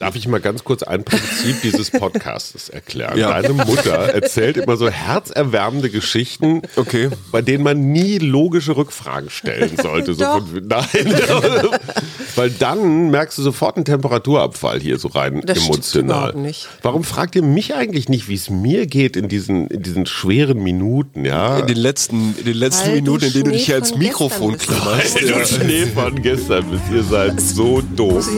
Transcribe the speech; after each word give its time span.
Darf 0.00 0.14
ich 0.14 0.28
mal 0.28 0.38
ganz 0.38 0.62
kurz 0.62 0.84
ein 0.84 1.02
Prinzip 1.02 1.60
dieses 1.62 1.90
Podcasts 1.90 2.68
erklären? 2.68 3.18
Ja. 3.18 3.30
Deine 3.32 3.52
Mutter 3.52 3.90
erzählt 3.90 4.56
immer 4.56 4.76
so 4.76 4.88
herzerwärmende 4.88 5.90
Geschichten, 5.90 6.62
okay. 6.76 7.10
bei 7.32 7.42
denen 7.42 7.64
man 7.64 7.90
nie 7.90 8.18
logische 8.18 8.76
Rückfragen 8.76 9.28
stellen 9.28 9.76
sollte. 9.76 10.14
So 10.14 10.24
von, 10.24 10.62
nein. 10.68 10.86
Weil 12.36 12.50
dann 12.50 13.10
merkst 13.10 13.38
du 13.38 13.42
sofort 13.42 13.74
einen 13.74 13.86
Temperaturabfall 13.86 14.78
hier 14.78 14.98
so 14.98 15.08
rein 15.08 15.42
das 15.44 15.58
emotional. 15.58 16.32
Nicht. 16.32 16.68
Warum 16.82 17.02
fragt 17.02 17.34
ihr 17.34 17.42
mich 17.42 17.74
eigentlich 17.74 18.08
nicht, 18.08 18.28
wie 18.28 18.36
es 18.36 18.50
mir 18.50 18.86
geht 18.86 19.16
in 19.16 19.26
diesen, 19.26 19.66
in 19.66 19.82
diesen 19.82 20.06
schweren 20.06 20.62
Minuten? 20.62 21.24
Ja? 21.24 21.58
In 21.58 21.66
den 21.66 21.76
letzten, 21.76 22.36
in 22.38 22.44
den 22.44 22.56
letzten 22.56 22.92
Minuten, 22.92 23.24
in 23.24 23.32
denen 23.32 23.44
du 23.46 23.50
dich 23.50 23.66
hier 23.66 23.74
ans 23.74 23.96
Mikrofon 23.96 24.58
klammerst. 24.58 25.20
Ja. 25.22 25.44
Schnee 25.44 25.86
von 25.86 26.22
gestern 26.22 26.66
bis 26.70 26.80
ihr 26.94 27.02
seid 27.02 27.40
so 27.40 27.82
doof. 27.96 28.28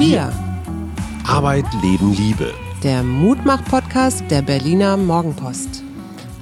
Wir. 0.00 0.32
Arbeit, 1.26 1.66
Leben, 1.82 2.14
Liebe. 2.14 2.54
Der 2.82 3.02
Mutmach-Podcast 3.02 4.24
der 4.30 4.40
Berliner 4.40 4.96
Morgenpost. 4.96 5.82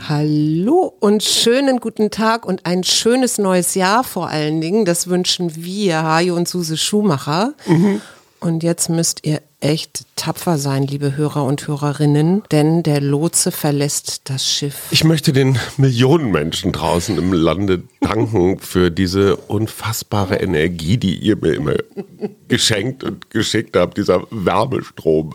Hallo 0.09 0.95
und 1.01 1.25
schönen 1.25 1.81
guten 1.81 2.13
Tag 2.13 2.47
und 2.47 2.65
ein 2.67 2.85
schönes 2.85 3.37
neues 3.37 3.75
Jahr 3.75 4.05
vor 4.05 4.29
allen 4.29 4.61
Dingen. 4.61 4.85
Das 4.85 5.09
wünschen 5.09 5.57
wir, 5.57 6.05
Hajo 6.05 6.37
und 6.37 6.47
Suse 6.47 6.77
Schumacher. 6.77 7.55
Mhm. 7.67 8.01
Und 8.41 8.63
jetzt 8.63 8.89
müsst 8.89 9.27
ihr 9.27 9.41
echt 9.61 10.05
tapfer 10.15 10.57
sein, 10.57 10.87
liebe 10.87 11.17
Hörer 11.17 11.43
und 11.45 11.67
Hörerinnen, 11.67 12.45
denn 12.53 12.85
der 12.85 13.01
Lotse 13.01 13.51
verlässt 13.51 14.23
das 14.25 14.47
Schiff. 14.47 14.87
Ich 14.91 15.03
möchte 15.03 15.33
den 15.33 15.59
Millionen 15.77 16.31
Menschen 16.31 16.71
draußen 16.71 17.19
im 17.19 17.33
Lande 17.33 17.83
danken 18.01 18.61
für 18.61 18.93
diese 18.93 19.37
unfassbare 19.37 20.37
Energie, 20.37 20.97
die 20.97 21.17
ihr 21.17 21.37
mir 21.37 21.55
immer 21.55 21.75
geschenkt 22.47 23.03
und 23.03 23.31
geschickt 23.31 23.77
habt, 23.77 23.97
dieser 23.97 24.23
Wärmestrom. 24.31 25.33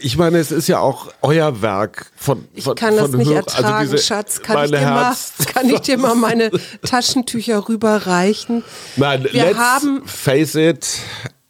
Ich 0.00 0.16
meine, 0.16 0.38
es 0.38 0.52
ist 0.52 0.68
ja 0.68 0.78
auch 0.78 1.08
euer 1.20 1.62
Werk 1.62 2.12
von, 2.14 2.38
von 2.38 2.46
Ich 2.54 2.64
kann 2.76 2.96
von 2.96 3.10
das 3.10 3.18
nicht 3.18 3.28
Hör 3.28 3.36
ertragen, 3.38 3.90
also 3.90 3.98
Schatz. 3.98 4.40
Kann 4.40 4.64
ich, 4.66 4.70
dir 4.70 4.80
mal, 4.86 5.16
kann 5.52 5.68
ich 5.68 5.80
dir 5.80 5.98
mal 5.98 6.14
meine 6.14 6.52
Taschentücher 6.82 7.68
rüberreichen? 7.68 8.62
Nein, 8.94 9.26
Wir 9.32 9.46
let's 9.46 9.58
haben, 9.58 10.02
face 10.06 10.54
it, 10.54 10.86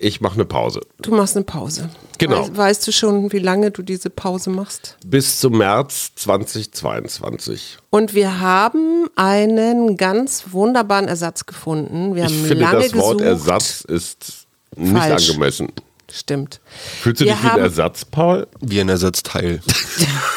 ich 0.01 0.23
mache 0.23 0.35
eine 0.35 0.47
Pause. 0.47 0.81
Du 1.03 1.15
machst 1.15 1.37
eine 1.37 1.45
Pause. 1.45 1.91
Genau. 2.17 2.41
Weißt, 2.41 2.57
weißt, 2.57 2.87
du 2.87 2.93
schon, 2.93 3.33
wie 3.33 3.39
lange 3.39 3.71
du 3.71 3.83
diese 3.83 4.09
Pause 4.09 4.49
machst? 4.49 4.97
Bis 5.05 5.39
zum 5.41 5.59
März 5.59 6.13
2022. 6.17 7.79
Und 7.91 8.15
wir 8.15 8.41
haben 8.41 9.09
einen 9.15 9.99
ganz 9.99 10.45
wunderbaren 10.53 11.07
Ersatz 11.07 11.45
gefunden. 11.45 12.15
Wir 12.15 12.25
ich 12.25 12.31
haben 12.31 12.45
finde, 12.47 12.65
lange 12.65 12.85
das 12.85 12.95
Wort 12.95 13.19
gesucht. 13.19 13.31
Ersatz 13.31 13.83
ist 13.83 14.47
nicht 14.75 14.97
Falsch. 14.97 15.29
angemessen. 15.29 15.69
Stimmt. 16.11 16.61
Fühlst 17.03 17.21
du 17.21 17.27
wir 17.27 17.35
dich 17.35 17.45
wie 17.45 17.49
ein 17.49 17.59
Ersatz, 17.59 18.07
Paul? 18.07 18.47
Wie 18.61 18.81
ein 18.81 18.89
Ersatzteil. 18.89 19.61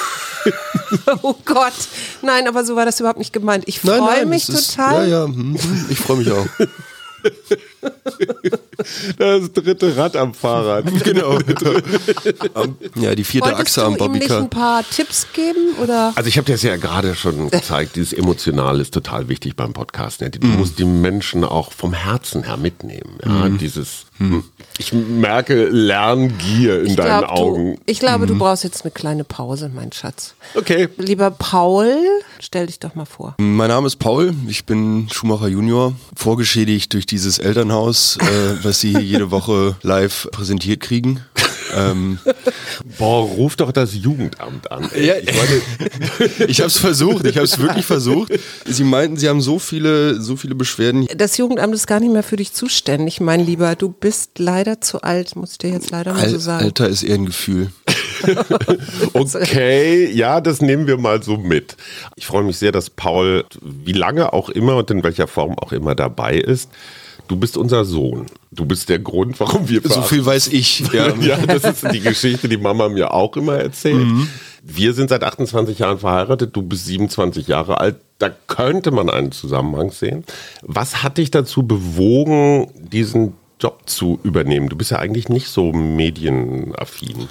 oh 1.22 1.36
Gott. 1.46 1.74
Nein, 2.22 2.50
aber 2.50 2.66
so 2.66 2.76
war 2.76 2.86
das 2.86 3.00
überhaupt 3.00 3.20
nicht 3.20 3.32
gemeint. 3.32 3.64
Ich 3.68 3.80
freue 3.80 4.26
mich 4.26 4.46
total. 4.46 4.60
Ist, 4.60 4.78
ja, 4.78 5.04
ja, 5.06 5.24
hm, 5.24 5.58
hm, 5.58 5.86
ich 5.90 6.00
freue 6.00 6.18
mich 6.18 6.32
auch. 6.32 6.46
Das 9.18 9.52
dritte 9.52 9.96
Rad 9.96 10.16
am 10.16 10.34
Fahrrad. 10.34 10.86
Genau. 11.04 11.38
ja, 12.96 13.14
die 13.16 13.24
vierte 13.24 13.50
Wolltest 13.50 13.78
Achse 13.78 13.84
am 13.86 13.98
Bobbycar. 13.98 14.12
Wolltest 14.12 14.30
du 14.30 14.36
ihm 14.36 14.44
ein 14.44 14.50
paar 14.50 14.84
Tipps 14.90 15.28
geben? 15.34 15.76
Oder? 15.82 16.14
Also 16.16 16.30
ich 16.30 16.38
habe 16.38 16.46
dir 16.46 16.54
das 16.54 16.64
ja 16.64 16.78
gerade 16.78 17.16
schon 17.16 17.50
gezeigt, 17.50 17.96
dieses 17.96 18.14
Emotionale 18.14 18.82
ist 18.82 18.94
total 18.94 19.28
wichtig 19.28 19.56
beim 19.56 19.74
Podcast. 19.74 20.22
Du 20.22 20.48
mhm. 20.48 20.58
musst 20.58 20.80
die 20.80 20.86
Menschen 20.86 21.44
auch 21.44 21.72
vom 21.72 21.94
Herzen 21.94 22.44
her 22.44 22.58
mitnehmen. 22.58 23.18
Ja? 23.24 23.50
Mhm. 23.50 23.58
Dieses, 23.58 24.06
mhm. 24.20 24.44
ich 24.78 24.94
merke 24.94 25.66
Lerngier 25.66 26.82
in 26.82 26.88
ich 26.88 26.96
deinen 26.96 27.20
glaub, 27.20 27.32
Augen. 27.32 27.76
Du, 27.76 27.82
ich 27.86 28.00
glaube, 28.00 28.26
du 28.26 28.36
mhm. 28.36 28.40
brauchst 28.40 28.64
jetzt 28.64 28.84
eine 28.84 28.92
kleine 28.92 29.24
Pause, 29.24 29.70
mein 29.74 29.92
Schatz. 29.92 30.36
Okay. 30.56 30.88
Lieber 30.98 31.32
Paul, 31.32 31.96
stell 32.40 32.68
dich 32.68 32.80
doch 32.80 32.96
mal 32.96 33.06
vor. 33.06 33.36
Mein 33.40 33.70
Name 33.70 33.88
ist 33.88 33.98
Paul, 33.98 34.34
ich 34.48 34.66
bin 34.66 35.08
Schumacher 35.12 35.48
Junior, 35.48 35.94
vorgeschädigt 36.16 36.94
durch 36.94 37.06
dieses 37.06 37.40
Elternhaus, 37.40 37.73
äh, 37.74 38.64
was 38.64 38.80
Sie 38.80 38.92
hier 38.92 39.02
jede 39.02 39.32
Woche 39.32 39.76
live 39.82 40.28
präsentiert 40.32 40.80
kriegen. 40.82 41.22
Ähm, 41.76 42.20
Boah, 42.98 43.24
ruf 43.24 43.56
doch 43.56 43.72
das 43.72 43.96
Jugendamt 43.96 44.72
an. 44.72 44.90
Ja, 44.96 45.16
ich, 45.16 45.30
ich 46.48 46.60
habe 46.60 46.68
es 46.68 46.78
versucht, 46.78 47.26
ich 47.26 47.38
habe 47.38 47.46
es 47.46 47.60
wirklich 47.60 47.86
versucht. 47.86 48.32
Sie 48.66 48.84
meinten, 48.84 49.18
Sie 49.18 49.28
haben 49.30 49.42
so 49.42 49.60
viele, 49.60 50.22
so 50.22 50.36
viele 50.36 50.56
Beschwerden. 50.56 51.08
Das 51.16 51.38
Jugendamt 51.38 51.74
ist 51.74 51.88
gar 51.88 52.00
nicht 52.00 52.14
mehr 52.14 52.24
für 52.24 52.36
dich 52.36 52.54
zuständig, 52.54 53.20
mein 53.22 53.46
Lieber. 53.46 53.76
Du 53.76 53.90
bist 53.90 54.40
leider 54.40 54.82
zu 54.82 55.02
alt, 55.02 55.36
muss 55.36 55.54
ich 55.54 55.58
dir 55.60 55.72
jetzt 55.72 55.90
leider 55.92 56.14
mal 56.14 56.30
so 56.30 56.38
sagen. 56.38 56.66
Alter 56.66 56.88
ist 56.88 57.04
eher 57.04 57.16
ein 57.16 57.26
Gefühl. 57.26 57.72
okay, 59.14 60.10
ja, 60.12 60.42
das 60.42 60.62
nehmen 60.62 60.88
wir 60.88 60.98
mal 60.98 61.24
so 61.24 61.38
mit. 61.38 61.76
Ich 62.16 62.26
freue 62.26 62.44
mich 62.44 62.58
sehr, 62.58 62.72
dass 62.72 62.90
Paul, 62.90 63.46
wie 63.62 63.92
lange 63.94 64.34
auch 64.34 64.50
immer 64.50 64.78
und 64.78 64.92
in 64.92 65.04
welcher 65.04 65.28
Form 65.28 65.58
auch 65.58 65.72
immer 65.72 65.96
dabei 65.96 66.38
ist. 66.38 66.70
Du 67.28 67.36
bist 67.36 67.58
unser 67.58 67.86
Sohn. 67.86 68.26
Du 68.52 68.66
bist 68.66 68.90
der 68.90 69.00
Grund, 69.00 69.40
warum 69.40 69.68
wir. 69.70 69.82
So 69.84 70.02
viel 70.02 70.26
weiß 70.26 70.48
ich. 70.50 70.84
Ja. 70.94 71.16
ja, 71.16 71.38
das 71.38 71.64
ist 71.64 71.94
die 71.94 72.02
Geschichte, 72.02 72.48
die 72.48 72.58
Mama 72.58 72.90
mir 72.90 73.14
auch 73.14 73.36
immer 73.38 73.56
erzählt. 73.56 74.06
Mhm. 74.06 74.28
Wir 74.62 74.94
sind 74.94 75.10
seit 75.10 75.24
28 75.24 75.80
Jahren 75.80 76.00
verheiratet. 76.00 76.56
Du 76.56 76.62
bist 76.62 76.86
27 76.86 77.48
Jahre 77.48 77.80
alt. 77.80 77.98
Da 78.20 78.30
könnte 78.30 78.92
man 78.92 79.10
einen 79.10 79.32
Zusammenhang 79.32 79.92
sehen. 79.92 80.24
Was 80.62 81.04
hat 81.04 81.18
dich 81.18 81.32
dazu 81.32 81.64
bewogen, 81.64 82.68
diesen 82.92 83.34
Job 83.60 83.82
zu 83.86 84.20
übernehmen? 84.24 84.70
Du 84.70 84.76
bist 84.78 84.92
ja 84.92 85.00
eigentlich 85.00 85.30
nicht 85.30 85.48
so 85.48 85.74
medienaffin. 85.74 87.28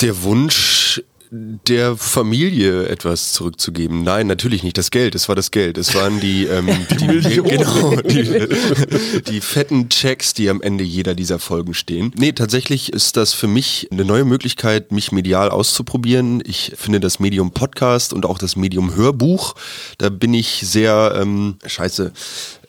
Der 0.00 0.22
Wunsch 0.22 1.02
der 1.32 1.96
Familie 1.96 2.88
etwas 2.88 3.32
zurückzugeben. 3.32 4.02
Nein, 4.02 4.26
natürlich 4.26 4.64
nicht 4.64 4.76
das 4.76 4.90
Geld. 4.90 5.14
Es 5.14 5.28
war 5.28 5.36
das 5.36 5.52
Geld. 5.52 5.78
Es 5.78 5.94
waren 5.94 6.18
die, 6.18 6.46
ähm, 6.46 6.66
die, 6.90 7.20
die, 7.20 7.36
genau, 7.36 7.94
die, 8.02 9.22
die, 9.30 9.40
fetten 9.40 9.88
Checks, 9.88 10.34
die 10.34 10.50
am 10.50 10.60
Ende 10.60 10.82
jeder 10.82 11.14
dieser 11.14 11.38
Folgen 11.38 11.72
stehen. 11.74 12.12
Nee, 12.16 12.32
tatsächlich 12.32 12.92
ist 12.92 13.16
das 13.16 13.32
für 13.32 13.46
mich 13.46 13.88
eine 13.92 14.04
neue 14.04 14.24
Möglichkeit, 14.24 14.90
mich 14.90 15.12
medial 15.12 15.50
auszuprobieren. 15.50 16.42
Ich 16.44 16.72
finde 16.76 16.98
das 16.98 17.20
Medium 17.20 17.52
Podcast 17.52 18.12
und 18.12 18.26
auch 18.26 18.38
das 18.38 18.56
Medium 18.56 18.96
Hörbuch, 18.96 19.54
da 19.98 20.08
bin 20.08 20.34
ich 20.34 20.62
sehr, 20.64 21.16
ähm, 21.20 21.58
scheiße, 21.64 22.12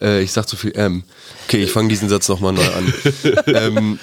äh, 0.01 0.22
ich 0.22 0.31
sag 0.31 0.47
zu 0.47 0.55
viel 0.55 0.73
ähm. 0.75 1.03
Okay, 1.45 1.63
ich 1.63 1.71
fange 1.71 1.89
diesen 1.89 2.09
Satz 2.09 2.27
nochmal 2.29 2.53
neu 2.53 2.65
an. 2.65 2.93
ähm, 3.47 3.99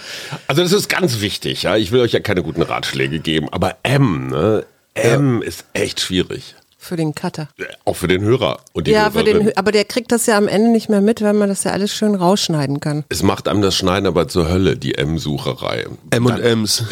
also 0.47 0.63
das 0.63 0.73
ist 0.73 0.89
ganz 0.89 1.21
wichtig, 1.21 1.65
ja. 1.65 1.77
Ich 1.77 1.93
will 1.93 2.01
euch 2.01 2.13
ja 2.13 2.21
keine 2.21 2.43
guten 2.43 2.63
Ratschläge 2.63 3.19
geben, 3.21 3.49
aber 3.51 3.77
M, 3.83 4.29
ne? 4.29 4.65
M 4.95 5.41
ja. 5.41 5.49
ist 5.49 5.65
echt 5.73 6.01
schwierig. 6.01 6.55
Für 6.81 6.97
den 6.97 7.13
Cutter. 7.13 7.49
Auch 7.85 7.97
für 7.97 8.07
den 8.07 8.23
Hörer 8.23 8.61
und 8.73 8.87
die 8.87 8.93
Ja, 8.93 9.11
für 9.11 9.25
den, 9.25 9.55
aber 9.57 9.73
der 9.73 9.85
kriegt 9.85 10.13
das 10.13 10.27
ja 10.27 10.39
am 10.39 10.47
Ende 10.47 10.71
nicht 10.71 10.89
mehr 10.89 11.01
mit, 11.01 11.21
weil 11.21 11.33
man 11.33 11.49
das 11.49 11.65
ja 11.65 11.73
alles 11.73 11.93
schön 11.93 12.15
rausschneiden 12.15 12.79
kann. 12.79 13.05
Es 13.09 13.25
macht 13.25 13.49
einem 13.49 13.63
das 13.63 13.77
Schneiden 13.77 14.07
aber 14.07 14.29
zur 14.29 14.49
Hölle, 14.49 14.77
die 14.77 14.95
M-Sucherei. 14.95 15.87
M 16.11 16.27
und 16.27 16.39
M's. 16.39 16.85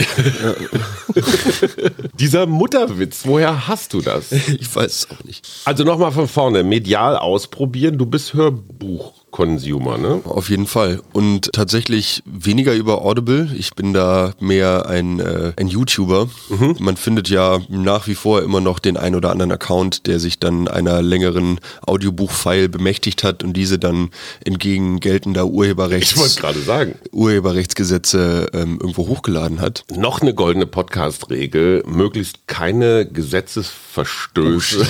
Dieser 2.14 2.46
Mutterwitz, 2.46 3.22
woher 3.24 3.68
hast 3.68 3.94
du 3.94 4.00
das? 4.00 4.32
Ich 4.32 4.74
weiß 4.74 4.92
es 4.92 5.08
auch 5.10 5.22
nicht. 5.22 5.48
Also 5.64 5.84
nochmal 5.84 6.10
von 6.10 6.26
vorne, 6.26 6.64
medial 6.64 7.16
ausprobieren, 7.16 7.96
du 7.96 8.06
bist 8.06 8.34
Hörbuch. 8.34 9.14
Consumer, 9.36 9.98
ne? 9.98 10.22
Auf 10.24 10.48
jeden 10.48 10.66
Fall. 10.66 11.02
Und 11.12 11.52
tatsächlich 11.52 12.22
weniger 12.24 12.72
über 12.72 13.02
Audible. 13.02 13.50
Ich 13.54 13.74
bin 13.74 13.92
da 13.92 14.32
mehr 14.40 14.88
ein, 14.88 15.20
äh, 15.20 15.52
ein 15.56 15.68
YouTuber. 15.68 16.30
Mhm. 16.48 16.76
Man 16.78 16.96
findet 16.96 17.28
ja 17.28 17.60
nach 17.68 18.06
wie 18.06 18.14
vor 18.14 18.42
immer 18.42 18.62
noch 18.62 18.78
den 18.78 18.96
ein 18.96 19.14
oder 19.14 19.30
anderen 19.30 19.52
Account, 19.52 20.06
der 20.06 20.20
sich 20.20 20.38
dann 20.38 20.68
einer 20.68 21.02
längeren 21.02 21.60
Audiobuch-File 21.86 22.70
bemächtigt 22.70 23.24
hat 23.24 23.44
und 23.44 23.52
diese 23.52 23.78
dann 23.78 24.08
entgegen 24.42 25.00
geltender 25.00 25.46
Urheberrechts... 25.48 26.12
Ich 26.12 26.16
wollte 26.16 26.40
gerade 26.40 26.60
sagen. 26.60 26.94
Urheberrechtsgesetze 27.12 28.48
ähm, 28.54 28.78
irgendwo 28.80 29.06
hochgeladen 29.06 29.60
hat. 29.60 29.84
Noch 29.94 30.22
eine 30.22 30.32
goldene 30.32 30.64
Podcast-Regel, 30.64 31.84
möglichst 31.86 32.46
keine 32.46 33.04
Gesetzesverstöße 33.04 34.86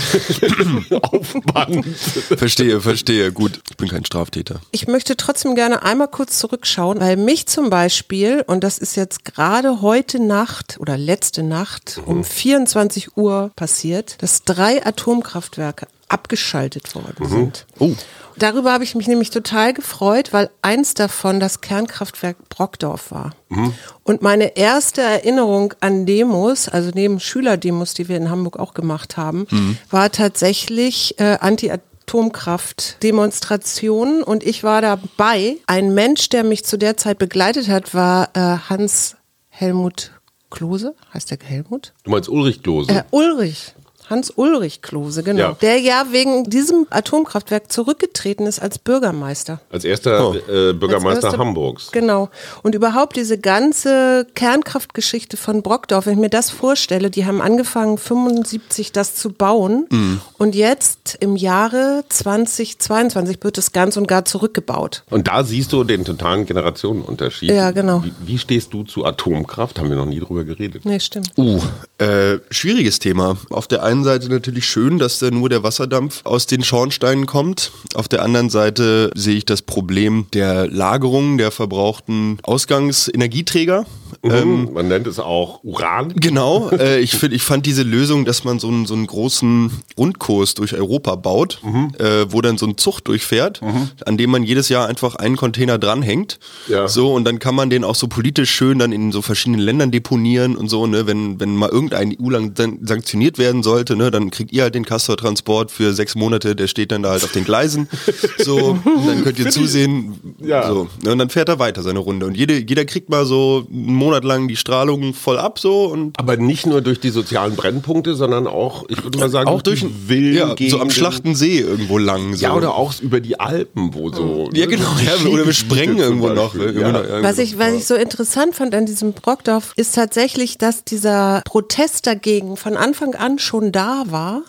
oh, 0.91 0.97
auf 1.03 1.35
Band. 1.53 1.85
Verstehe, 1.85 2.81
verstehe. 2.81 3.33
Gut, 3.33 3.61
ich 3.69 3.77
bin 3.77 3.89
kein 3.89 4.05
Straftäter. 4.05 4.36
Straftäter. 4.37 4.61
Ich 4.71 4.87
möchte 4.87 5.17
trotzdem 5.17 5.55
gerne 5.55 5.83
einmal 5.83 6.09
kurz 6.09 6.39
zurückschauen, 6.39 7.01
weil 7.01 7.17
mich 7.17 7.47
zum 7.47 7.71
Beispiel, 7.71 8.45
und 8.47 8.63
das 8.63 8.79
ist 8.79 8.97
jetzt 8.97 9.25
gerade 9.25 9.81
heute 9.83 10.21
Nacht 10.23 10.77
oder 10.81 10.97
letzte 10.97 11.43
Nacht 11.43 11.99
mhm. 11.99 12.13
um 12.13 12.25
24 12.25 13.17
Uhr 13.17 13.51
passiert, 13.57 14.23
dass 14.23 14.43
drei 14.43 14.85
Atomkraftwerke 14.85 15.87
abgeschaltet 16.09 16.95
worden 16.95 17.27
mhm. 17.27 17.29
sind. 17.29 17.67
Oh. 17.79 17.93
Darüber 18.39 18.71
habe 18.71 18.85
ich 18.85 18.95
mich 18.95 19.09
nämlich 19.09 19.31
total 19.31 19.73
gefreut, 19.73 20.35
weil 20.35 20.51
eins 20.61 20.93
davon 20.93 21.41
das 21.41 21.63
Kernkraftwerk 21.63 22.37
Brockdorf 22.51 23.11
war. 23.11 23.35
Mhm. 23.49 23.73
Und 24.05 24.21
meine 24.21 24.57
erste 24.57 25.01
Erinnerung 25.01 25.73
an 25.81 26.05
Demos, 26.05 26.69
also 26.69 26.91
neben 26.95 27.19
Schülerdemos, 27.19 27.95
die 27.95 28.09
wir 28.09 28.19
in 28.19 28.31
Hamburg 28.31 28.59
auch 28.59 28.75
gemacht 28.75 29.17
haben, 29.17 29.47
mhm. 29.51 29.79
war 29.91 30.13
tatsächlich 30.13 31.19
äh, 31.19 31.39
Anti 31.41 31.73
Atomkraftdemonstrationen 32.07 34.23
und 34.23 34.45
ich 34.45 34.63
war 34.63 34.81
dabei. 34.81 35.57
Ein 35.67 35.93
Mensch, 35.93 36.29
der 36.29 36.45
mich 36.45 36.65
zu 36.65 36.79
der 36.79 36.97
Zeit 36.97 37.19
begleitet 37.19 37.69
hat, 37.69 37.95
war 37.95 38.29
äh, 38.35 38.59
Hans 38.69 39.17
Helmut 39.49 40.13
Klose. 40.51 40.95
Heißt 41.13 41.33
der 41.33 41.39
Helmut? 41.43 41.95
Du 42.05 42.13
meinst 42.13 42.29
Ulrich 42.29 42.63
Klose? 42.63 42.93
Äh, 42.93 43.03
Ulrich. 43.11 43.75
Hans-Ulrich 44.09 44.83
Klose, 44.83 45.23
genau. 45.23 45.41
Ja. 45.41 45.57
Der 45.61 45.79
ja 45.81 46.07
wegen 46.11 46.45
diesem 46.49 46.87
Atomkraftwerk 46.91 47.71
zurückgetreten 47.73 48.47
ist 48.47 48.61
als 48.61 48.79
Bürgermeister. 48.79 49.61
Als 49.71 49.85
erster 49.85 50.29
Oh. 50.31 50.35
äh, 50.35 50.73
Bürgermeister 50.73 51.09
Als 51.17 51.25
erster- 51.25 51.39
Hamburgs. 51.39 51.91
Genau. 51.93 52.31
Und 52.63 52.75
überhaupt 52.75 53.17
diese 53.17 53.39
ganze 53.39 54.27
Kernkraftgeschichte 54.35 55.37
von 55.37 55.63
Brockdorf, 55.63 56.07
wenn 56.07 56.15
ich 56.15 56.19
mir 56.21 56.31
das 56.31 56.51
vorstelle, 56.51 57.11
die 57.11 57.27
haben 57.27 57.41
angefangen 57.43 57.99
75 57.99 58.93
das 58.93 59.15
zu 59.17 59.31
bauen 59.33 59.87
Mhm. 59.91 60.21
und 60.39 60.55
jetzt 60.55 61.17
im 61.21 61.37
Jahre 61.37 62.05
2022 62.09 63.39
wird 63.43 63.59
es 63.59 63.73
ganz 63.73 63.97
und 63.97 64.07
gar 64.09 64.25
zurückgebaut. 64.25 65.03
Und 65.11 65.29
da 65.29 65.45
siehst 65.45 65.73
du 65.73 65.85
den 65.85 66.05
totalen 66.05 66.47
Generationenunterschied. 66.47 67.51
Ja, 67.51 67.71
genau. 67.71 68.03
Wie, 68.05 68.13
wie 68.25 68.39
stehst 68.39 68.73
du 68.73 68.83
zu 68.85 69.05
Atomkraft? 69.05 69.79
Haben 69.79 69.91
wir 69.91 69.97
noch 69.97 70.07
nie 70.07 70.21
drüber 70.21 70.45
geredet. 70.45 70.85
Nee, 70.85 71.01
stimmt. 71.01 71.33
Uh, 71.37 71.61
äh, 71.99 72.39
schwieriges 72.51 72.99
Thema. 72.99 73.37
Auf 73.51 73.67
der 73.67 73.83
einen 73.83 73.96
Seite 74.05 74.29
natürlich 74.29 74.67
schön, 74.67 74.99
dass 74.99 75.19
da 75.19 75.31
nur 75.31 75.49
der 75.49 75.63
Wasserdampf 75.63 76.21
aus 76.25 76.47
den 76.47 76.65
Schornsteinen 76.65 77.27
kommt. 77.27 77.73
Auf 77.95 78.09
der 78.09 78.23
anderen 78.23 78.51
Seite 78.51 79.11
sehe 79.15 79.37
ich 79.37 79.45
das 79.45 79.63
Problem 79.63 80.27
der 80.33 80.67
Lagerung 80.69 81.39
der 81.39 81.51
verbrauchten 81.51 82.39
Ausgangsenergieträger. 82.43 83.87
Ähm, 84.23 84.71
Man 84.73 84.89
nennt 84.89 85.07
es 85.07 85.19
auch 85.19 85.63
Uran. 85.65 86.13
Genau, 86.17 86.71
äh, 86.79 87.01
ich, 87.01 87.13
find, 87.17 87.33
ich 87.33 87.43
fand 87.43 87.67
diese 87.67 87.83
Lösung, 87.83 88.25
dass 88.25 88.45
man 88.45 88.59
so 88.59 88.69
einen, 88.69 88.87
so 88.87 88.95
einen 88.95 89.07
großen 89.07 89.71
Rundkurs 89.99 90.55
durch 90.55 90.75
Europa 90.75 91.15
baut, 91.17 91.61
äh, 91.99 92.27
wo 92.29 92.41
dann 92.41 92.59
so 92.59 92.67
ein 92.67 92.77
Zug 92.77 93.01
durchfährt, 93.01 93.61
an 94.05 94.17
dem 94.17 94.31
man 94.31 94.43
jedes 94.43 94.69
Jahr 94.69 94.87
einfach 94.89 95.15
einen 95.17 95.37
Container 95.37 95.79
dranhängt. 95.79 96.39
Ja. 96.69 96.89
So, 96.89 97.13
und 97.13 97.25
dann 97.25 97.39
kann 97.39 97.55
man 97.55 97.71
den 97.71 97.85
auch 97.85 97.95
so 97.95 98.09
politisch 98.09 98.51
schön 98.51 98.79
dann 98.79 98.93
in 98.93 99.13
so 99.13 99.23
verschiedenen 99.23 99.61
Ländern 99.61 99.91
deponieren 99.91 100.57
und 100.57 100.69
so, 100.69 100.87
ne, 100.87 101.07
wenn, 101.07 101.39
wenn 101.41 101.55
mal 101.57 101.69
irgendein 101.71 102.17
EU-Land 102.21 102.59
sanktioniert 102.83 103.39
werden 103.39 103.63
sollte, 103.63 103.97
ne, 103.97 104.11
dann 104.11 104.31
kriegt 104.31 104.53
ihr 104.53 104.63
halt 104.63 104.75
den 104.75 104.85
Castor-Transport 104.85 105.71
für 105.71 105.93
sechs 105.93 106.15
Monate, 106.15 106.55
der 106.57 106.67
steht 106.67 106.93
dann 106.93 107.03
da 107.03 107.11
halt 107.11 107.25
auf 107.25 107.33
den 107.33 107.45
Gleisen. 107.45 107.89
So, 108.39 108.57
und 108.85 109.07
dann 109.07 109.25
könnt 109.25 109.39
ihr 109.39 109.49
zusehen, 109.51 110.15
Ja. 110.41 110.69
so, 110.69 110.89
ne, 111.03 111.13
und 111.13 111.19
dann 111.19 111.31
fährt 111.31 111.49
er 111.49 111.59
weiter 111.59 111.83
seine 111.83 111.99
Runde. 111.99 112.27
Und 112.27 112.37
jede, 112.37 112.59
jeder 112.59 112.85
kriegt 112.85 113.09
mal 113.09 113.25
so 113.27 113.67
einen 113.73 113.95
Monat 113.97 114.25
lang 114.25 114.49
die 114.49 114.57
Strahlung 114.57 115.15
voll 115.15 115.39
ab, 115.39 115.59
so, 115.59 115.85
und 115.87 116.19
Aber 116.19 116.37
nicht 116.37 116.67
nur 116.67 116.81
durch 116.81 117.01
die 117.01 117.11
sozialen 117.11 117.57
Brennpunkte, 117.57 118.15
sondern 118.15 118.47
auch, 118.47 118.85
ich 118.89 119.03
würde 119.03 119.19
mal 119.19 119.31
sagen, 119.31 119.49
auch 119.49 119.63
durch 119.63 119.81
die 119.81 120.09
wilden 120.09 120.57
ja, 120.59 120.71
so 120.71 120.81
am. 120.81 120.91
Schlachtensee 120.91 121.59
irgendwo 121.59 121.99
lang. 121.99 122.35
So. 122.35 122.45
Ja, 122.45 122.55
oder 122.55 122.75
auch 122.75 122.95
über 123.01 123.21
die 123.21 123.39
Alpen, 123.41 123.95
wo 123.95 124.11
so. 124.13 124.49
Ja, 124.53 124.67
ne, 124.67 124.77
genau, 124.77 124.89
ja, 125.05 125.29
oder 125.31 125.45
wir 125.47 125.53
sprengen 125.53 125.99
irgendwo 125.99 126.29
noch. 126.29 126.55
Irgendwo 126.55 126.81
Ja. 126.81 126.93
noch 126.93 127.03
irgendwo 127.05 127.23
Was 127.29 127.39
ich, 127.39 127.59
was 127.59 127.73
ich 127.75 127.87
so 127.87 127.95
interessant 127.95 128.55
fand 128.55 128.75
an 128.75 128.87
diesem 128.87 129.13
Brockdorf, 129.13 129.73
ist 129.77 129.95
tatsächlich, 129.95 130.59
dass 130.59 130.85
dieser 130.85 131.43
Protest 131.45 132.07
dagegen 132.07 132.57
von 132.57 132.77
Anfang 132.77 133.15
an 133.15 133.39
schon 133.39 133.73
da 133.73 134.05
war. 134.07 134.43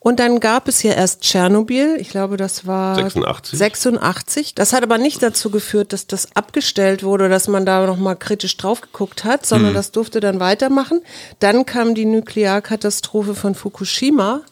Und 0.00 0.20
dann 0.20 0.40
gab 0.40 0.68
es 0.68 0.80
hier 0.80 0.94
erst 0.94 1.22
Tschernobyl, 1.22 1.96
ich 2.00 2.08
glaube, 2.10 2.36
das 2.36 2.66
war 2.66 2.94
86. 2.96 3.58
86. 3.58 4.54
Das 4.54 4.72
hat 4.72 4.82
aber 4.82 4.98
nicht 4.98 5.22
dazu 5.22 5.50
geführt, 5.50 5.92
dass 5.92 6.06
das 6.06 6.34
abgestellt 6.34 7.02
wurde, 7.02 7.28
dass 7.28 7.48
man 7.48 7.66
da 7.66 7.86
nochmal 7.86 8.16
kritisch 8.16 8.56
drauf 8.56 8.77
geguckt 8.80 9.24
hat, 9.24 9.46
sondern 9.46 9.74
das 9.74 9.92
durfte 9.92 10.20
dann 10.20 10.40
weitermachen. 10.40 11.00
Dann 11.38 11.66
kam 11.66 11.94
die 11.94 12.04
Nuklearkatastrophe 12.04 13.34
von 13.34 13.54
Fukushima 13.54 14.42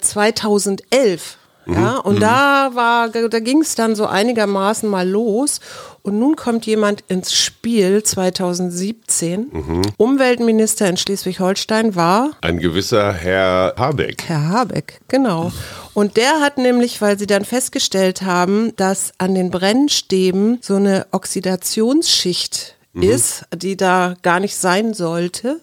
2011. 0.00 1.38
Ja, 1.66 1.98
und 1.98 2.20
da 2.20 2.70
war, 2.74 3.08
da 3.08 3.38
ging 3.38 3.60
es 3.60 3.76
dann 3.76 3.94
so 3.94 4.06
einigermaßen 4.06 4.88
mal 4.88 5.08
los. 5.08 5.60
Und 6.02 6.18
nun 6.18 6.34
kommt 6.34 6.66
jemand 6.66 7.04
ins 7.06 7.32
Spiel 7.32 8.02
2017. 8.02 9.82
Umweltminister 9.96 10.88
in 10.88 10.96
Schleswig-Holstein 10.96 11.94
war 11.94 12.30
Ein 12.40 12.58
gewisser 12.58 13.12
Herr 13.12 13.74
Habeck. 13.78 14.24
Herr 14.26 14.48
Habeck, 14.48 15.00
genau. 15.06 15.52
Und 15.94 16.16
der 16.16 16.40
hat 16.40 16.58
nämlich, 16.58 17.00
weil 17.00 17.16
sie 17.18 17.26
dann 17.26 17.44
festgestellt 17.44 18.22
haben, 18.22 18.74
dass 18.76 19.12
an 19.18 19.36
den 19.36 19.50
Brennstäben 19.52 20.58
so 20.60 20.74
eine 20.74 21.06
Oxidationsschicht 21.12 22.76
ist, 22.94 23.44
die 23.56 23.76
da 23.76 24.14
gar 24.22 24.38
nicht 24.40 24.56
sein 24.56 24.92
sollte. 24.92 25.60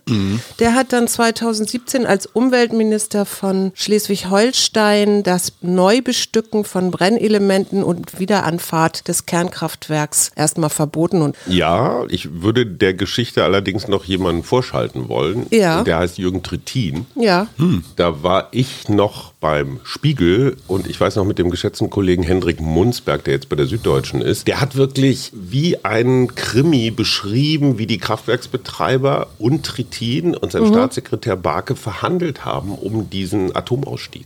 Der 0.59 0.73
hat 0.73 0.93
dann 0.93 1.07
2017 1.07 2.05
als 2.05 2.25
Umweltminister 2.25 3.25
von 3.25 3.71
Schleswig-Holstein 3.75 5.23
das 5.23 5.53
Neubestücken 5.61 6.63
von 6.63 6.91
Brennelementen 6.91 7.83
und 7.83 8.19
Wiederanfahrt 8.19 9.07
des 9.07 9.25
Kernkraftwerks 9.25 10.31
erstmal 10.35 10.69
verboten 10.69 11.21
und 11.21 11.35
Ja, 11.47 12.03
ich 12.09 12.41
würde 12.41 12.65
der 12.65 12.93
Geschichte 12.93 13.43
allerdings 13.43 13.87
noch 13.87 14.05
jemanden 14.05 14.43
vorschalten 14.43 15.09
wollen. 15.09 15.45
Ja. 15.51 15.83
Der 15.83 15.97
heißt 15.97 16.17
Jürgen 16.17 16.43
Trittin. 16.43 17.05
ja, 17.15 17.47
Da 17.95 18.23
war 18.23 18.47
ich 18.51 18.89
noch 18.89 19.33
beim 19.41 19.80
Spiegel 19.83 20.57
und 20.68 20.86
ich 20.88 21.00
weiß 21.00 21.15
noch 21.15 21.24
mit 21.24 21.39
dem 21.39 21.50
geschätzten 21.50 21.89
Kollegen 21.89 22.24
Hendrik 22.24 22.59
Munzberg, 22.59 23.24
der 23.24 23.36
jetzt 23.36 23.47
bei 23.47 23.56
der 23.56 23.68
Süddeutschen 23.68 24.21
ist, 24.21 24.47
der 24.47 24.59
hat 24.59 24.75
wirklich 24.75 25.31
wie 25.33 25.83
ein 25.86 26.36
Krimi 26.36 26.91
beschrieben, 26.91 27.77
wie 27.77 27.88
die 27.88 28.00
Kraftwerksbetreiber 28.00 29.27
und 29.39 29.65
Trittin 29.65 30.36
und 30.36 30.51
sein 30.51 30.65
Staatssekretär 30.68 31.38
Barke 31.38 31.77
verhandelt 31.77 32.44
haben 32.44 32.74
um 32.74 33.09
diesen 33.09 33.56
Atomausstieg. 33.56 34.25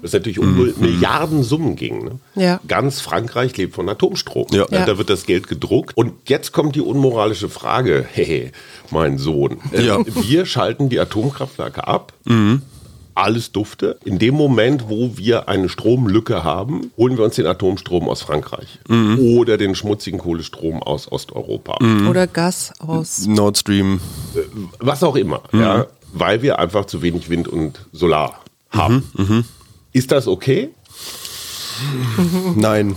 Das 0.00 0.12
natürlich 0.14 0.38
um 0.38 0.56
Milliardensummen 0.80 1.76
ging. 1.76 2.04
Ne? 2.04 2.18
Ja. 2.34 2.60
Ganz 2.66 3.00
Frankreich 3.00 3.54
lebt 3.58 3.74
von 3.74 3.86
Atomstrom. 3.88 4.46
Ja. 4.50 4.66
Ja. 4.70 4.86
Da 4.86 4.96
wird 4.96 5.10
das 5.10 5.26
Geld 5.26 5.46
gedruckt. 5.48 5.94
Und 5.96 6.12
jetzt 6.26 6.52
kommt 6.52 6.74
die 6.74 6.80
unmoralische 6.80 7.48
Frage. 7.48 8.06
Hey, 8.14 8.52
mein 8.90 9.18
Sohn. 9.18 9.58
Äh, 9.72 9.82
Ja. 9.86 9.98
Wir 10.06 10.46
schalten 10.46 10.88
die 10.88 10.98
Atomkraftwerke 11.00 11.86
ab. 11.86 12.12
Alles 13.14 13.52
dufte. 13.52 13.98
In 14.04 14.18
dem 14.18 14.34
Moment, 14.34 14.88
wo 14.88 15.16
wir 15.16 15.48
eine 15.48 15.68
Stromlücke 15.68 16.42
haben, 16.42 16.90
holen 16.96 17.16
wir 17.16 17.24
uns 17.24 17.36
den 17.36 17.46
Atomstrom 17.46 18.08
aus 18.08 18.22
Frankreich. 18.22 18.80
Oder 19.18 19.56
den 19.56 19.74
schmutzigen 19.74 20.18
Kohlestrom 20.18 20.82
aus 20.82 21.10
Osteuropa. 21.10 21.78
oder 22.08 22.26
Gas 22.26 22.72
aus. 22.80 23.26
Nord 23.26 23.56
Stream. 23.58 24.00
Was 24.80 25.02
auch 25.02 25.16
immer. 25.16 25.42
Ja, 25.52 25.86
weil 26.12 26.42
wir 26.42 26.58
einfach 26.58 26.86
zu 26.86 27.02
wenig 27.02 27.28
Wind 27.30 27.46
und 27.48 27.80
Solar 27.92 28.40
haben. 28.70 29.44
Ist 29.92 30.10
das 30.10 30.26
okay? 30.26 30.70
Nein. 32.56 32.96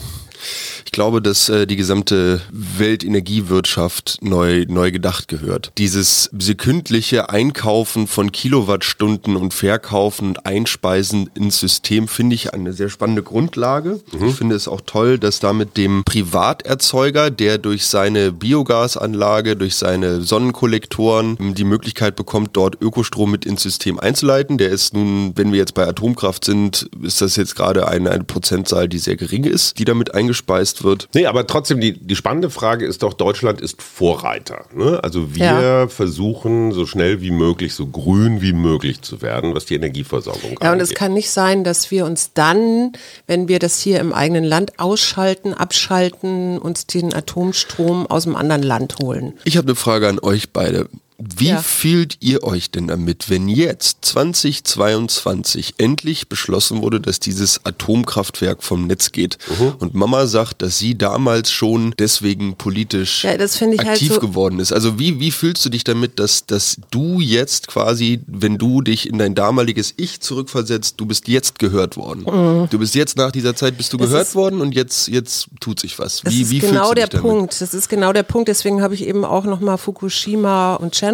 Ich 0.97 0.99
glaube, 0.99 1.21
dass 1.21 1.47
äh, 1.47 1.67
die 1.67 1.75
gesamte 1.75 2.41
Weltenergiewirtschaft 2.51 4.17
neu, 4.21 4.65
neu 4.67 4.91
gedacht 4.91 5.27
gehört. 5.27 5.71
Dieses 5.77 6.31
sekündliche 6.35 7.29
Einkaufen 7.29 8.07
von 8.07 8.31
Kilowattstunden 8.31 9.35
und 9.35 9.53
Verkaufen 9.53 10.29
und 10.29 10.47
Einspeisen 10.47 11.29
ins 11.35 11.59
System 11.59 12.07
finde 12.07 12.33
ich 12.33 12.55
eine 12.55 12.73
sehr 12.73 12.89
spannende 12.89 13.21
Grundlage. 13.21 13.99
Ich 14.25 14.33
finde 14.33 14.55
es 14.55 14.67
auch 14.67 14.81
toll, 14.87 15.19
dass 15.19 15.39
damit 15.39 15.77
dem 15.77 16.03
Privaterzeuger, 16.03 17.29
der 17.29 17.59
durch 17.59 17.85
seine 17.85 18.31
Biogasanlage, 18.31 19.55
durch 19.55 19.75
seine 19.75 20.21
Sonnenkollektoren 20.21 21.53
die 21.53 21.63
Möglichkeit 21.63 22.15
bekommt, 22.15 22.57
dort 22.57 22.81
Ökostrom 22.81 23.29
mit 23.29 23.45
ins 23.45 23.61
System 23.61 23.99
einzuleiten. 23.99 24.57
Der 24.57 24.69
ist 24.69 24.95
nun, 24.95 25.33
wenn 25.35 25.51
wir 25.51 25.59
jetzt 25.59 25.75
bei 25.75 25.87
Atomkraft 25.87 26.43
sind, 26.43 26.89
ist 27.03 27.21
das 27.21 27.35
jetzt 27.35 27.55
gerade 27.55 27.87
eine, 27.87 28.09
eine 28.09 28.23
Prozentzahl, 28.23 28.89
die 28.89 28.97
sehr 28.97 29.15
gering 29.15 29.43
ist, 29.43 29.77
die 29.77 29.85
damit 29.85 30.15
eingespeist 30.15 30.83
wird. 30.83 30.86
Nee, 31.13 31.25
aber 31.25 31.45
trotzdem, 31.47 31.79
die, 31.79 31.93
die 31.93 32.15
spannende 32.15 32.49
Frage 32.49 32.85
ist 32.85 33.03
doch, 33.03 33.13
Deutschland 33.13 33.61
ist 33.61 33.81
Vorreiter. 33.81 34.65
Ne? 34.73 34.99
Also 35.03 35.35
wir 35.35 35.45
Ja. 35.45 35.87
versuchen 35.87 36.71
so 36.71 36.85
schnell 36.85 37.21
wie 37.21 37.31
möglich, 37.31 37.73
so 37.73 37.87
grün 37.87 38.41
wie 38.41 38.53
möglich 38.53 39.01
zu 39.01 39.21
werden, 39.21 39.53
was 39.55 39.65
die 39.65 39.75
Energieversorgung 39.75 40.57
Ja, 40.61 40.71
und 40.71 40.79
es 40.79 40.89
angeht. 40.89 40.97
kann 40.97 41.13
nicht 41.13 41.29
sein, 41.31 41.63
dass 41.63 41.91
wir 41.91 42.05
uns 42.05 42.33
dann, 42.33 42.91
wenn 43.27 43.47
wir 43.47 43.59
das 43.59 43.79
hier 43.79 43.99
im 43.99 44.13
eigenen 44.13 44.43
Land 44.43 44.79
ausschalten, 44.79 45.53
abschalten, 45.53 46.57
uns 46.57 46.85
den 46.87 47.13
Atomstrom 47.13 48.07
aus 48.07 48.23
dem 48.23 48.35
anderen 48.35 48.63
Land 48.63 48.95
holen. 48.99 49.33
Ich 49.45 49.57
habe 49.57 49.67
eine 49.67 49.75
Frage 49.75 50.07
an 50.07 50.19
euch 50.19 50.51
beide. 50.51 50.87
Wie 51.19 51.47
Ja. 51.47 51.61
fühlt 51.61 52.17
ihr 52.19 52.43
euch 52.43 52.69
denn 52.69 52.87
damit, 52.87 53.29
wenn 53.29 53.47
jetzt 53.49 53.97
2022 54.05 55.75
endlich 55.79 56.29
beschlossen 56.29 56.81
wurde, 56.81 56.99
dass 57.01 57.19
dieses 57.19 57.65
Atomkraftwerk 57.65 58.61
vom 58.63 58.85
Netz 58.87 59.11
geht 59.11 59.37
und 59.79 59.95
Mama 59.95 60.27
sagt, 60.27 60.61
dass 60.61 60.77
sie 60.77 60.95
damals 60.97 61.51
schon 61.51 61.93
deswegen 61.97 62.55
politisch 62.55 63.23
Ja, 63.23 63.35
das 63.37 63.59
halt 63.61 63.79
aktiv 63.79 64.13
so- 64.13 64.19
geworden 64.19 64.59
ist? 64.59 64.71
Also 64.71 64.99
wie, 64.99 65.19
wie 65.19 65.31
fühlst 65.31 65.65
du 65.65 65.69
dich 65.69 65.83
damit, 65.83 66.19
dass, 66.19 66.45
dass 66.45 66.77
du 66.91 67.19
jetzt 67.19 67.67
quasi, 67.67 68.21
wenn 68.27 68.57
du 68.57 68.81
dich 68.81 69.09
in 69.09 69.17
dein 69.17 69.33
damaliges 69.35 69.93
Ich 69.97 70.19
zurückversetzt, 70.19 70.95
du 70.99 71.05
bist 71.07 71.27
jetzt 71.27 71.57
gehört 71.59 71.97
worden? 71.97 72.67
Du 72.69 72.77
bist 72.79 72.93
jetzt 72.95 73.17
nach 73.17 73.31
dieser 73.31 73.55
Zeit 73.55 73.75
bist 73.77 73.91
du 73.93 73.97
Mhm. 73.97 74.01
Das 74.01 74.09
gehört 74.11 74.35
worden 74.35 74.61
und 74.61 74.75
jetzt, 74.75 75.07
jetzt 75.07 75.47
tut 75.59 75.79
sich 75.79 75.97
was. 75.97 76.21
Das 76.21 76.31
Wie, 76.33 76.41
ist 76.43 76.51
wie 76.51 76.59
genau 76.59 76.71
fühlst 76.73 76.91
du 76.91 76.95
der 76.95 77.07
dich 77.07 77.19
damit? 77.21 77.31
Punkt. 77.31 77.61
Das 77.61 77.73
ist 77.73 77.89
genau 77.89 78.13
der 78.13 78.23
Punkt. 78.23 78.47
Deswegen 78.49 78.81
habe 78.83 78.93
ich 78.93 79.01
eben 79.07 79.25
auch 79.25 79.45
nochmal 79.45 79.77
Fukushima 79.79 80.75
und 80.75 80.93
Tschernobyl 80.93 81.06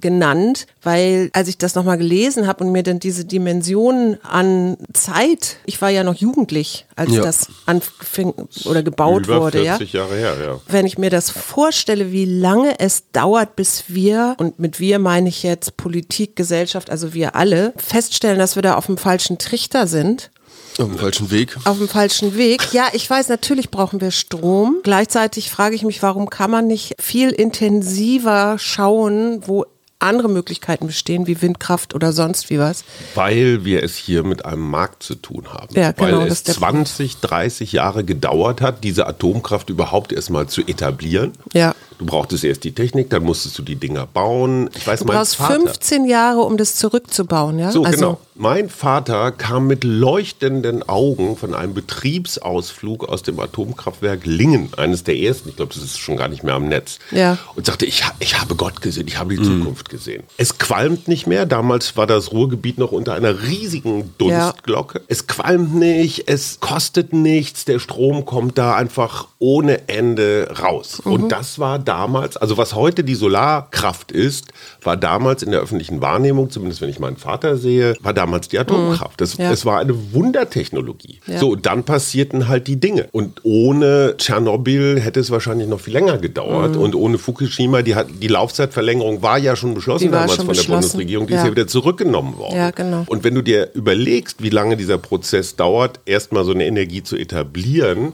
genannt, 0.00 0.66
weil 0.82 1.30
als 1.32 1.48
ich 1.48 1.58
das 1.58 1.74
nochmal 1.74 1.98
gelesen 1.98 2.46
habe 2.46 2.64
und 2.64 2.72
mir 2.72 2.82
dann 2.82 2.98
diese 2.98 3.24
Dimension 3.24 4.18
an 4.22 4.76
Zeit, 4.92 5.56
ich 5.66 5.80
war 5.82 5.90
ja 5.90 6.04
noch 6.04 6.14
jugendlich, 6.14 6.86
als 6.96 7.12
Ja. 7.12 7.22
das 7.22 7.48
anfing 7.66 8.34
oder 8.64 8.82
gebaut 8.82 9.26
Über 9.26 9.40
wurde, 9.40 9.62
ja. 9.64 9.76
40 9.76 9.92
Jahre 9.92 10.16
her, 10.16 10.36
ja. 10.42 10.60
Wenn 10.66 10.86
ich 10.86 10.98
mir 10.98 11.10
das 11.10 11.30
vorstelle, 11.30 12.12
wie 12.12 12.24
lange 12.24 12.78
es 12.78 13.04
dauert, 13.12 13.56
bis 13.56 13.84
wir, 13.88 14.34
und 14.38 14.58
mit 14.58 14.80
wir 14.80 14.98
meine 14.98 15.28
ich 15.28 15.42
jetzt 15.42 15.76
Politik, 15.76 16.36
Gesellschaft, 16.36 16.90
also 16.90 17.14
wir 17.14 17.34
alle, 17.36 17.72
feststellen, 17.76 18.38
dass 18.38 18.56
wir 18.56 18.62
da 18.62 18.74
auf 18.74 18.86
dem 18.86 18.96
falschen 18.96 19.38
Trichter 19.38 19.86
sind 19.86 20.30
Auf 20.78 20.88
dem 20.88 20.98
falschen 20.98 21.30
Weg. 21.30 21.56
auf 21.64 21.78
dem 21.78 21.88
falschen 21.88 22.36
Weg. 22.36 22.72
Ja, 22.72 22.88
ich 22.92 23.08
weiß, 23.08 23.28
natürlich 23.28 23.70
brauchen 23.70 24.00
wir 24.00 24.10
Strom. 24.10 24.80
Gleichzeitig 24.82 25.50
frage 25.50 25.74
ich 25.74 25.82
mich, 25.82 26.02
warum 26.02 26.30
kann 26.30 26.50
man 26.50 26.66
nicht 26.66 26.94
viel 27.00 27.30
intensiver 27.30 28.56
schauen, 28.58 29.42
wo 29.46 29.66
andere 30.00 30.28
Möglichkeiten 30.28 30.86
bestehen, 30.86 31.26
wie 31.26 31.42
Windkraft 31.42 31.94
oder 31.94 32.12
sonst 32.12 32.50
wie 32.50 32.58
was. 32.58 32.84
Weil 33.14 33.64
wir 33.64 33.82
es 33.82 33.96
hier 33.96 34.22
mit 34.22 34.44
einem 34.44 34.68
Markt 34.68 35.02
zu 35.02 35.14
tun 35.14 35.52
haben. 35.52 35.74
Ja, 35.74 35.92
genau, 35.92 36.20
Weil 36.20 36.26
es 36.26 36.32
ist 36.32 36.48
der 36.48 36.54
20, 36.54 37.18
30 37.18 37.72
Jahre 37.72 38.02
gedauert 38.02 38.62
hat, 38.62 38.82
diese 38.82 39.06
Atomkraft 39.06 39.68
überhaupt 39.68 40.12
erstmal 40.12 40.48
zu 40.48 40.62
etablieren. 40.62 41.32
Ja. 41.52 41.74
Du 42.00 42.06
brauchtest 42.06 42.44
erst 42.44 42.64
die 42.64 42.72
Technik, 42.72 43.10
dann 43.10 43.22
musstest 43.24 43.58
du 43.58 43.62
die 43.62 43.76
Dinger 43.76 44.06
bauen. 44.06 44.70
Ich 44.74 44.86
weiß, 44.86 45.00
Du 45.00 45.04
mein 45.04 45.18
brauchst 45.18 45.36
Vater, 45.36 45.60
15 45.60 46.06
Jahre, 46.06 46.40
um 46.40 46.56
das 46.56 46.76
zurückzubauen, 46.76 47.58
ja? 47.58 47.70
So, 47.70 47.84
also, 47.84 47.94
genau. 47.98 48.18
Mein 48.36 48.70
Vater 48.70 49.32
kam 49.32 49.66
mit 49.66 49.84
leuchtenden 49.84 50.82
Augen 50.88 51.36
von 51.36 51.52
einem 51.54 51.74
Betriebsausflug 51.74 53.06
aus 53.06 53.22
dem 53.22 53.38
Atomkraftwerk 53.38 54.20
Lingen, 54.24 54.70
eines 54.78 55.04
der 55.04 55.18
ersten, 55.18 55.50
ich 55.50 55.56
glaube, 55.56 55.74
das 55.74 55.82
ist 55.82 55.98
schon 55.98 56.16
gar 56.16 56.28
nicht 56.28 56.42
mehr 56.42 56.54
am 56.54 56.68
Netz, 56.68 57.00
Ja. 57.10 57.36
und 57.54 57.66
sagte, 57.66 57.84
ich, 57.84 58.02
ich 58.18 58.40
habe 58.40 58.54
Gott 58.54 58.80
gesehen, 58.80 59.06
ich 59.06 59.18
habe 59.18 59.36
die 59.36 59.42
Zukunft 59.42 59.90
gesehen. 59.90 60.22
Es 60.38 60.56
qualmt 60.56 61.06
nicht 61.06 61.26
mehr, 61.26 61.44
damals 61.44 61.98
war 61.98 62.06
das 62.06 62.32
Ruhrgebiet 62.32 62.78
noch 62.78 62.92
unter 62.92 63.12
einer 63.12 63.42
riesigen 63.42 64.14
Dunstglocke. 64.16 65.02
Es 65.08 65.26
qualmt 65.26 65.74
nicht, 65.74 66.28
es 66.30 66.60
kostet 66.60 67.12
nichts, 67.12 67.66
der 67.66 67.78
Strom 67.78 68.24
kommt 68.24 68.56
da 68.56 68.74
einfach 68.74 69.28
ohne 69.38 69.86
Ende 69.88 70.48
raus. 70.62 71.02
Mhm. 71.04 71.12
Und 71.12 71.28
das 71.32 71.58
war 71.58 71.78
damals, 71.90 72.36
also 72.36 72.56
was 72.56 72.74
heute 72.76 73.02
die 73.02 73.16
Solarkraft 73.16 74.12
ist, 74.12 74.52
war 74.82 74.96
damals 74.96 75.42
in 75.42 75.50
der 75.50 75.60
öffentlichen 75.60 76.00
Wahrnehmung, 76.00 76.48
zumindest 76.48 76.80
wenn 76.80 76.88
ich 76.88 77.00
meinen 77.00 77.16
Vater 77.16 77.56
sehe, 77.56 77.96
war 78.00 78.14
damals 78.14 78.46
die 78.48 78.58
Atomkraft. 78.60 79.20
Das, 79.20 79.36
Mhm. 79.38 79.44
Ja. 79.44 79.50
Es 79.52 79.64
war 79.64 79.78
eine 79.80 79.94
Wundertechnologie. 80.12 81.20
Ja. 81.26 81.38
So, 81.38 81.50
und 81.50 81.66
dann 81.66 81.82
passierten 81.84 82.46
halt 82.48 82.66
die 82.68 82.78
Dinge. 82.78 83.08
Und 83.12 83.40
ohne 83.44 84.14
Tschernobyl 84.18 85.00
hätte 85.00 85.18
es 85.20 85.30
wahrscheinlich 85.30 85.66
noch 85.68 85.80
viel 85.80 85.92
länger 85.94 86.18
gedauert. 86.18 86.76
Und 86.76 86.94
ohne 86.94 87.18
Fukushima, 87.18 87.82
die, 87.82 87.94
hat, 87.96 88.06
die 88.22 88.28
Laufzeitverlängerung 88.28 89.22
war 89.22 89.38
ja 89.38 89.56
schon 89.56 89.74
beschlossen 89.74 90.12
damals 90.12 90.36
schon 90.36 90.46
von 90.46 90.54
der. 90.54 90.62
Bundesregierung. 90.62 91.26
Die 91.26 91.32
ist 91.34 91.40
Ja. 91.40 91.46
ja 91.46 91.50
wieder 91.52 91.66
zurückgenommen 91.66 92.36
worden. 92.38 92.56
Ja, 92.56 92.70
genau. 92.70 93.04
Und 93.08 93.24
wenn 93.24 93.34
du 93.34 93.42
dir 93.42 93.70
überlegst, 93.74 94.42
wie 94.42 94.50
lange 94.50 94.76
dieser 94.76 94.98
Prozess 94.98 95.56
dauert, 95.56 95.98
erstmal 96.06 96.44
so 96.44 96.52
eine 96.52 96.66
Energie 96.66 97.02
zu 97.02 97.16
etablieren, 97.16 98.12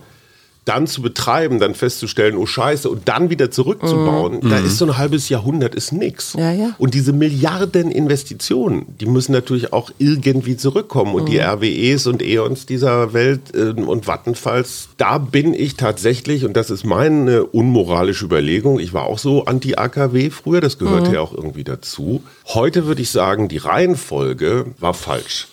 dann 0.67 0.89
zu 0.89 1.01
betreiben, 1.01 1.61
dann 1.61 1.75
festzustellen, 1.75 2.37
oh 2.37 2.45
Scheiße, 2.45 2.91
und 2.91 3.09
dann 3.09 3.31
wieder 3.31 3.51
zurückzubauen, 3.53 4.41
da 4.43 4.59
ist 4.59 4.79
so 4.79 4.85
ein 4.85 4.99
halbes 4.99 5.29
Jahrhundert 5.29 5.77
ist 5.77 5.93
nix. 5.93 6.35
Ja, 6.35 6.51
ja. 6.51 6.75
Und 6.79 6.95
diese 6.95 7.13
Milliarden 7.13 7.93
Investitionen, 7.93 8.85
die 9.01 9.07
müssen 9.07 9.31
natürlich 9.31 9.73
auch 9.73 9.91
irgendwie 9.99 10.57
zurückkommen. 10.57 11.15
Und 11.15 11.29
die 11.29 11.39
RWEs 11.39 12.09
und 12.09 12.21
E.ONs 12.21 12.67
dieser 12.67 13.13
Welt 13.13 13.55
äh, 13.55 13.81
und 13.81 14.09
Vattenfalls, 14.09 14.89
da 14.97 15.19
bin 15.19 15.55
ich 15.55 15.77
tatsächlich, 15.77 16.45
und 16.45 16.57
das 16.57 16.71
ist 16.71 16.85
meine 16.85 17.45
unmoralische 17.45 18.25
Überlegung, 18.25 18.81
ich 18.81 18.93
war 18.93 19.05
auch 19.05 19.19
so 19.19 19.45
anti-AKW 19.45 20.31
früher, 20.31 20.61
das 20.61 20.79
gehörte 20.79 21.15
ja 21.15 21.21
auch 21.21 21.33
irgendwie 21.33 21.65
dazu. 21.65 22.25
Heute 22.47 22.87
würde 22.87 23.03
ich 23.03 23.11
sagen, 23.11 23.49
die 23.49 23.59
Reihenfolge 23.59 24.67
war 24.81 24.95
falsch. 24.95 25.47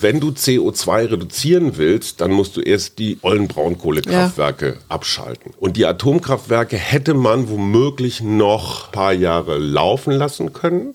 Wenn 0.00 0.20
du 0.20 0.28
CO2 0.28 1.10
reduzieren 1.10 1.76
willst, 1.78 2.20
dann 2.20 2.30
musst 2.30 2.56
du 2.56 2.60
erst 2.60 2.98
die 2.98 3.18
ollen 3.22 3.48
Braunkohlekraftwerke 3.48 4.76
abschalten. 4.88 5.52
Und 5.58 5.76
die 5.76 5.84
Atomkraftwerke 5.84 6.76
hätte 6.76 7.14
man 7.14 7.48
womöglich 7.48 8.20
noch 8.22 8.86
ein 8.86 8.92
paar 8.92 9.12
Jahre 9.12 9.58
laufen 9.58 10.12
lassen 10.12 10.52
können, 10.52 10.94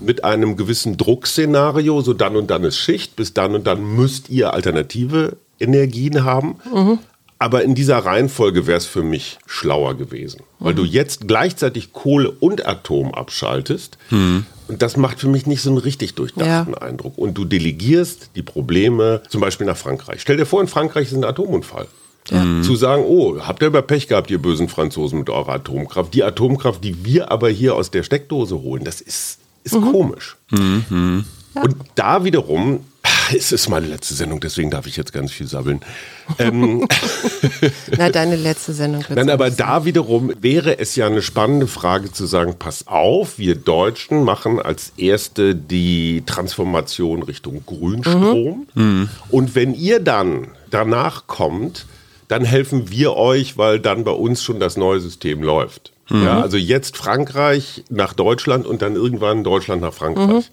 mit 0.00 0.24
einem 0.24 0.56
gewissen 0.56 0.96
Druckszenario, 0.96 2.00
so 2.00 2.14
dann 2.14 2.36
und 2.36 2.50
dann 2.50 2.64
ist 2.64 2.78
Schicht, 2.78 3.16
bis 3.16 3.34
dann 3.34 3.54
und 3.54 3.66
dann 3.66 3.82
müsst 3.96 4.30
ihr 4.30 4.54
alternative 4.54 5.36
Energien 5.60 6.24
haben. 6.24 6.56
Aber 7.38 7.62
in 7.62 7.74
dieser 7.74 7.98
Reihenfolge 7.98 8.66
wäre 8.66 8.78
es 8.78 8.86
für 8.86 9.02
mich 9.02 9.38
schlauer 9.46 9.94
gewesen, 9.94 10.40
weil 10.58 10.74
du 10.74 10.84
jetzt 10.84 11.28
gleichzeitig 11.28 11.92
Kohle 11.92 12.30
und 12.30 12.66
Atom 12.66 13.12
abschaltest. 13.14 13.98
Und 14.10 14.82
das 14.82 14.96
macht 14.96 15.20
für 15.20 15.28
mich 15.28 15.46
nicht 15.46 15.60
so 15.62 15.68
einen 15.70 15.78
richtig 15.78 16.14
durchdachten 16.14 16.72
Ja. 16.72 16.78
Eindruck. 16.80 17.18
Und 17.18 17.34
du 17.34 17.44
delegierst 17.44 18.30
die 18.36 18.42
Probleme 18.42 19.22
zum 19.28 19.42
Beispiel 19.42 19.66
nach 19.66 19.76
Frankreich. 19.76 20.22
Stell 20.22 20.38
dir 20.38 20.46
vor, 20.46 20.60
in 20.62 20.66
Frankreich 20.68 21.08
ist 21.08 21.14
ein 21.16 21.24
Atomunfall. 21.24 21.86
Zu 22.62 22.74
sagen, 22.74 23.04
oh, 23.06 23.38
habt 23.40 23.62
ihr 23.62 23.68
aber 23.68 23.82
Pech 23.82 24.08
gehabt, 24.08 24.32
ihr 24.32 24.42
bösen 24.42 24.68
Franzosen 24.68 25.20
mit 25.20 25.30
eurer 25.30 25.52
Atomkraft. 25.52 26.12
Die 26.12 26.24
Atomkraft, 26.24 26.82
die 26.82 27.04
wir 27.04 27.30
aber 27.30 27.50
hier 27.50 27.76
aus 27.76 27.92
der 27.92 28.02
Steckdose 28.02 28.62
holen, 28.62 28.82
das 28.82 29.00
ist, 29.00 29.38
ist 29.62 29.74
komisch. 29.74 30.36
Und 30.50 31.76
da 31.94 32.24
wiederum, 32.24 32.80
es 33.34 33.52
ist 33.52 33.68
meine 33.68 33.86
letzte 33.86 34.14
Sendung, 34.14 34.40
deswegen 34.40 34.70
darf 34.70 34.86
ich 34.86 34.96
jetzt 34.96 35.12
ganz 35.12 35.32
viel 35.32 35.46
sabbeln. 35.46 35.80
Ähm, 36.40 36.88
Na, 37.96 38.10
deine 38.10 38.34
letzte 38.34 38.72
Sendung. 38.72 39.04
Nein, 39.08 39.30
aber 39.30 39.46
sein. 39.46 39.58
da 39.58 39.84
wiederum 39.84 40.32
wäre 40.40 40.80
es 40.80 40.96
ja 40.96 41.06
eine 41.06 41.22
spannende 41.22 41.68
Frage 41.68 42.10
zu 42.10 42.26
sagen, 42.26 42.56
pass 42.58 42.88
auf, 42.88 43.38
wir 43.38 43.54
Deutschen 43.54 44.24
machen 44.24 44.60
als 44.60 44.92
erste 44.96 45.54
die 45.54 46.24
Transformation 46.26 47.22
Richtung 47.22 47.62
Grünstrom. 47.64 48.66
Und 49.30 49.54
wenn 49.54 49.72
ihr 49.72 50.00
dann 50.00 50.48
danach 50.70 51.28
kommt, 51.28 51.86
dann 52.26 52.44
helfen 52.44 52.90
wir 52.90 53.14
euch, 53.14 53.56
weil 53.56 53.78
dann 53.78 54.02
bei 54.02 54.10
uns 54.10 54.42
schon 54.42 54.58
das 54.58 54.76
neue 54.76 54.98
System 54.98 55.44
läuft. 55.44 55.92
Ja, 56.08 56.40
also 56.40 56.56
jetzt 56.56 56.96
Frankreich 56.96 57.84
nach 57.88 58.12
Deutschland 58.12 58.66
und 58.66 58.82
dann 58.82 58.94
irgendwann 58.94 59.42
Deutschland 59.42 59.82
nach 59.82 59.92
Frankreich. 59.92 60.50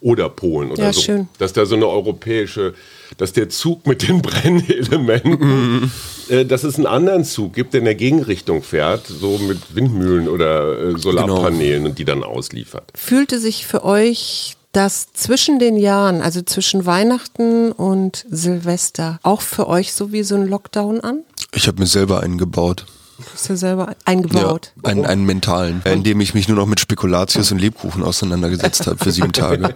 Oder 0.00 0.28
Polen 0.30 0.70
oder 0.70 0.82
Ja, 0.84 0.92
so. 0.92 1.00
schön. 1.02 1.28
Dass 1.38 1.52
da 1.52 1.66
so 1.66 1.74
eine 1.76 1.86
europäische, 1.86 2.74
dass 3.18 3.32
der 3.32 3.48
Zug 3.50 3.86
mit 3.86 4.06
den 4.08 4.22
Brennelementen, 4.94 5.90
äh, 6.28 6.44
dass 6.44 6.64
es 6.64 6.76
einen 6.76 6.86
anderen 6.86 7.24
Zug 7.24 7.52
gibt, 7.54 7.74
der 7.74 7.80
in 7.80 7.84
der 7.84 7.94
Gegenrichtung 7.94 8.62
fährt, 8.62 9.06
so 9.06 9.38
mit 9.38 9.74
Windmühlen 9.74 10.28
oder 10.28 10.78
äh, 10.94 10.98
Solarpanelen 10.98 11.86
und 11.86 11.98
die 11.98 12.04
dann 12.04 12.22
ausliefert. 12.24 12.90
Fühlte 12.94 13.38
sich 13.38 13.66
für 13.66 13.84
euch 13.84 14.56
das 14.72 15.12
zwischen 15.12 15.58
den 15.58 15.76
Jahren, 15.76 16.22
also 16.22 16.42
zwischen 16.42 16.86
Weihnachten 16.86 17.72
und 17.72 18.24
Silvester, 18.30 19.18
auch 19.22 19.40
für 19.42 19.66
euch 19.68 19.92
so 19.92 20.12
wie 20.12 20.22
so 20.22 20.36
ein 20.36 20.46
Lockdown 20.46 21.00
an? 21.00 21.24
Ich 21.52 21.66
habe 21.66 21.80
mir 21.80 21.86
selber 21.88 22.20
einen 22.20 22.38
gebaut. 22.38 22.86
Hast 23.32 23.48
du 23.50 23.56
selber 23.56 23.94
eingebaut? 24.04 24.72
Ja, 24.84 24.90
einen, 24.90 25.06
einen 25.06 25.24
mentalen, 25.24 25.82
in 25.84 26.02
dem 26.02 26.20
ich 26.20 26.34
mich 26.34 26.48
nur 26.48 26.56
noch 26.56 26.66
mit 26.66 26.80
Spekulatius 26.80 27.52
und 27.52 27.58
Lebkuchen 27.58 28.02
auseinandergesetzt 28.02 28.86
habe 28.86 29.02
für 29.02 29.12
sieben 29.12 29.32
Tage. 29.32 29.74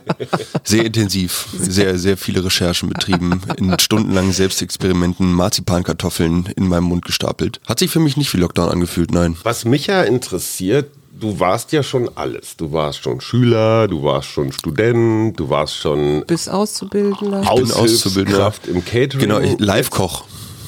Sehr 0.64 0.84
intensiv, 0.86 1.46
sehr, 1.56 1.98
sehr 1.98 2.16
viele 2.16 2.44
Recherchen 2.44 2.88
betrieben, 2.88 3.40
in 3.56 3.76
stundenlangen 3.78 4.32
Selbstexperimenten 4.32 5.32
Marzipankartoffeln 5.32 6.46
in 6.56 6.68
meinem 6.68 6.84
Mund 6.84 7.04
gestapelt. 7.04 7.60
Hat 7.66 7.78
sich 7.78 7.90
für 7.90 8.00
mich 8.00 8.16
nicht 8.16 8.32
wie 8.34 8.38
Lockdown 8.38 8.68
angefühlt, 8.70 9.12
nein. 9.12 9.36
Was 9.42 9.64
mich 9.64 9.86
ja 9.86 10.02
interessiert, 10.02 10.90
du 11.18 11.38
warst 11.40 11.72
ja 11.72 11.82
schon 11.82 12.10
alles. 12.16 12.56
Du 12.56 12.72
warst 12.72 13.02
schon 13.02 13.20
Schüler, 13.20 13.88
du 13.88 14.02
warst 14.02 14.28
schon 14.28 14.52
Student, 14.52 15.38
du 15.38 15.48
warst 15.48 15.76
schon 15.76 16.24
Bis 16.26 16.48
Auszubildender? 16.48 17.40
bin 17.40 17.70
Auszubildender. 17.72 18.52
Im 18.66 18.84
Catering. 18.84 19.20
Genau, 19.20 19.38
ich- 19.40 19.58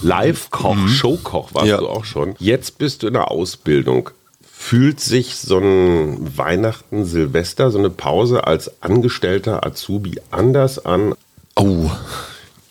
Live-Koch. 0.03 0.75
Live-Koch, 0.77 0.89
Showkoch 0.89 1.55
warst 1.55 1.67
Ja. 1.67 1.79
du 1.79 1.89
auch 1.89 2.05
schon. 2.05 2.35
Jetzt 2.39 2.79
bist 2.79 3.03
du 3.03 3.07
in 3.09 3.15
der 3.15 3.31
Ausbildung. 3.31 4.11
Fühlt 4.59 5.01
sich 5.01 5.37
so 5.37 5.59
ein 5.59 6.37
Weihnachten, 6.37 7.05
Silvester, 7.05 7.71
so 7.71 7.79
eine 7.79 7.91
Pause 7.91 8.47
als 8.47 8.83
angestellter 8.83 9.65
Azubi 9.67 10.21
anders 10.31 10.85
an? 10.85 11.15
Oh, 11.57 11.91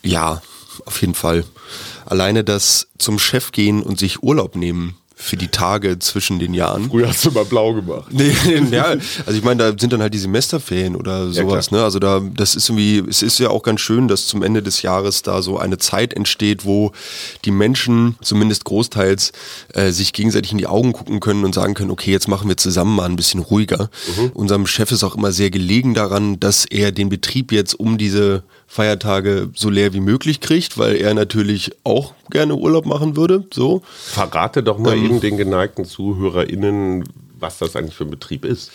ja, 0.03 0.41
auf 0.85 0.99
jeden 1.01 1.13
Fall. 1.15 1.45
Alleine 2.05 2.43
das 2.43 2.87
zum 2.97 3.17
Chef 3.19 3.51
gehen 3.51 3.81
und 3.81 3.97
sich 3.99 4.21
Urlaub 4.23 4.55
nehmen 4.55 4.95
für 5.17 5.37
die 5.37 5.47
Tage 5.47 5.97
zwischen 5.99 6.39
den 6.39 6.53
Jahren. 6.53 6.89
Früher 6.89 7.07
hast 7.07 7.23
du 7.23 7.31
mal 7.31 7.45
blau 7.45 7.73
gemacht. 7.73 8.07
Nee, 8.11 8.35
ja, 8.71 8.95
also 9.25 9.37
ich 9.37 9.43
meine, 9.43 9.63
da 9.71 9.77
sind 9.77 9.93
dann 9.93 10.01
halt 10.01 10.13
die 10.13 10.19
Semesterferien 10.19 10.95
oder 10.95 11.31
sowas, 11.31 11.69
klar. 11.69 11.79
ne? 11.79 11.85
Also 11.85 11.99
da, 11.99 12.19
das 12.19 12.55
ist 12.55 12.67
irgendwie, 12.67 13.01
es 13.09 13.21
ist 13.21 13.39
ja 13.39 13.49
auch 13.49 13.63
ganz 13.63 13.79
schön, 13.79 14.09
dass 14.09 14.27
zum 14.27 14.43
Ende 14.43 14.61
des 14.61 14.81
Jahres 14.81 15.21
da 15.21 15.41
so 15.41 15.57
eine 15.57 15.77
Zeit 15.77 16.13
entsteht, 16.13 16.65
wo 16.65 16.91
die 17.45 17.51
Menschen, 17.51 18.17
zumindest 18.21 18.65
großteils, 18.65 19.31
äh, 19.73 19.91
sich 19.91 20.11
gegenseitig 20.11 20.51
in 20.51 20.57
die 20.57 20.67
Augen 20.67 20.91
gucken 20.91 21.21
können 21.21 21.45
und 21.45 21.55
sagen 21.55 21.75
können, 21.75 21.91
okay, 21.91 22.11
jetzt 22.11 22.27
machen 22.27 22.49
wir 22.49 22.57
zusammen 22.57 22.95
mal 22.95 23.05
ein 23.05 23.15
bisschen 23.15 23.39
ruhiger. 23.39 23.89
Unserem 24.33 24.67
Chef 24.67 24.91
ist 24.91 25.03
auch 25.03 25.15
immer 25.15 25.31
sehr 25.31 25.49
gelegen 25.49 25.93
daran, 25.93 26.39
dass 26.39 26.65
er 26.65 26.91
den 26.91 27.07
Betrieb 27.07 27.53
jetzt 27.53 27.73
um 27.79 27.97
diese 27.97 28.43
Feiertage 28.75 29.49
so 29.55 29.69
leer 29.69 29.93
wie 29.93 30.01
möglich 30.01 30.41
kriegt, 30.41 30.77
weil 30.77 30.97
er 30.97 31.13
natürlich 31.13 31.71
auch 31.85 32.13
gerne 32.29 32.55
Urlaub 32.55 32.85
machen 32.85 33.15
würde, 33.15 33.45
so. 33.53 33.81
Verrate 33.87 34.63
doch 34.63 34.77
mal 34.77 34.97
Ähm. 34.97 35.05
eben 35.05 35.21
den 35.21 35.37
geneigten 35.37 35.85
ZuhörerInnen, 35.85 37.05
was 37.39 37.57
das 37.57 37.77
eigentlich 37.77 37.95
für 37.95 38.03
ein 38.03 38.11
Betrieb 38.11 38.43
ist. 38.43 38.71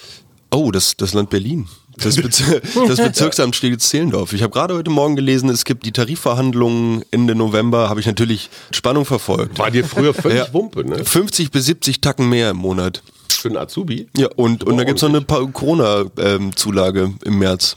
Oh, 0.50 0.70
das, 0.70 0.96
das 0.96 1.12
Land 1.12 1.28
Berlin. 1.28 1.68
Das, 1.98 2.16
Bezir 2.16 2.62
das 2.88 2.96
Bezirksamt 2.96 3.54
Steglitz-Zehlendorf. 3.54 4.32
Ich 4.32 4.42
habe 4.42 4.52
gerade 4.52 4.74
heute 4.74 4.90
Morgen 4.90 5.16
gelesen, 5.16 5.50
es 5.50 5.66
gibt 5.66 5.84
die 5.84 5.92
Tarifverhandlungen 5.92 7.04
Ende 7.10 7.34
November. 7.34 7.90
Habe 7.90 8.00
ich 8.00 8.06
natürlich 8.06 8.48
Spannung 8.70 9.04
verfolgt. 9.04 9.58
War 9.58 9.70
dir 9.70 9.84
früher 9.84 10.14
völlig 10.14 10.38
ja. 10.38 10.52
Wumpe, 10.54 10.82
ne? 10.82 11.04
50 11.04 11.50
bis 11.50 11.66
70 11.66 12.00
Tacken 12.00 12.28
mehr 12.28 12.50
im 12.50 12.56
Monat. 12.56 13.02
Für 13.28 13.48
einen 13.48 13.58
Azubi? 13.58 14.08
Ja, 14.16 14.28
und, 14.34 14.64
und 14.64 14.78
da 14.78 14.84
gibt 14.84 15.02
es 15.02 15.02
noch 15.02 15.10
eine 15.10 15.50
Corona-Zulage 15.52 17.00
ähm, 17.02 17.18
im 17.22 17.38
März. 17.38 17.76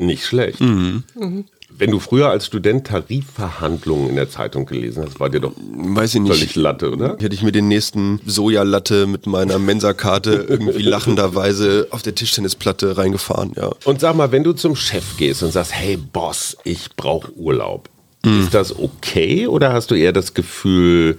Nicht 0.00 0.24
schlecht. 0.24 0.60
Mhm. 0.60 1.04
Mhm. 1.14 1.44
Wenn 1.72 1.90
du 1.92 2.00
früher 2.00 2.28
als 2.28 2.46
Student 2.46 2.86
Tarifverhandlungen 2.86 4.10
in 4.10 4.16
der 4.16 4.28
Zeitung 4.28 4.66
gelesen 4.66 5.04
hast, 5.06 5.20
war 5.20 5.30
dir 5.30 5.40
doch 5.40 5.52
Weiß 5.56 6.14
ich 6.14 6.20
nicht. 6.20 6.32
völlig 6.32 6.56
Latte, 6.56 6.90
oder? 6.90 7.16
Hätte 7.20 7.34
ich 7.34 7.42
mir 7.42 7.52
den 7.52 7.68
nächsten 7.68 8.20
Sojalatte 8.26 9.06
mit 9.06 9.26
meiner 9.26 9.58
Mensakarte 9.58 10.46
irgendwie 10.48 10.82
lachenderweise 10.82 11.86
auf 11.90 12.02
der 12.02 12.14
Tischtennisplatte 12.14 12.96
reingefahren, 12.98 13.52
ja. 13.56 13.70
Und 13.84 14.00
sag 14.00 14.16
mal, 14.16 14.32
wenn 14.32 14.42
du 14.42 14.52
zum 14.52 14.74
Chef 14.74 15.16
gehst 15.16 15.42
und 15.42 15.52
sagst, 15.52 15.72
hey 15.72 15.96
Boss, 15.96 16.56
ich 16.64 16.96
brauche 16.96 17.32
Urlaub, 17.34 17.88
mhm. 18.24 18.40
ist 18.40 18.54
das 18.54 18.76
okay 18.76 19.46
oder 19.46 19.72
hast 19.72 19.90
du 19.90 19.94
eher 19.94 20.12
das 20.12 20.34
Gefühl, 20.34 21.18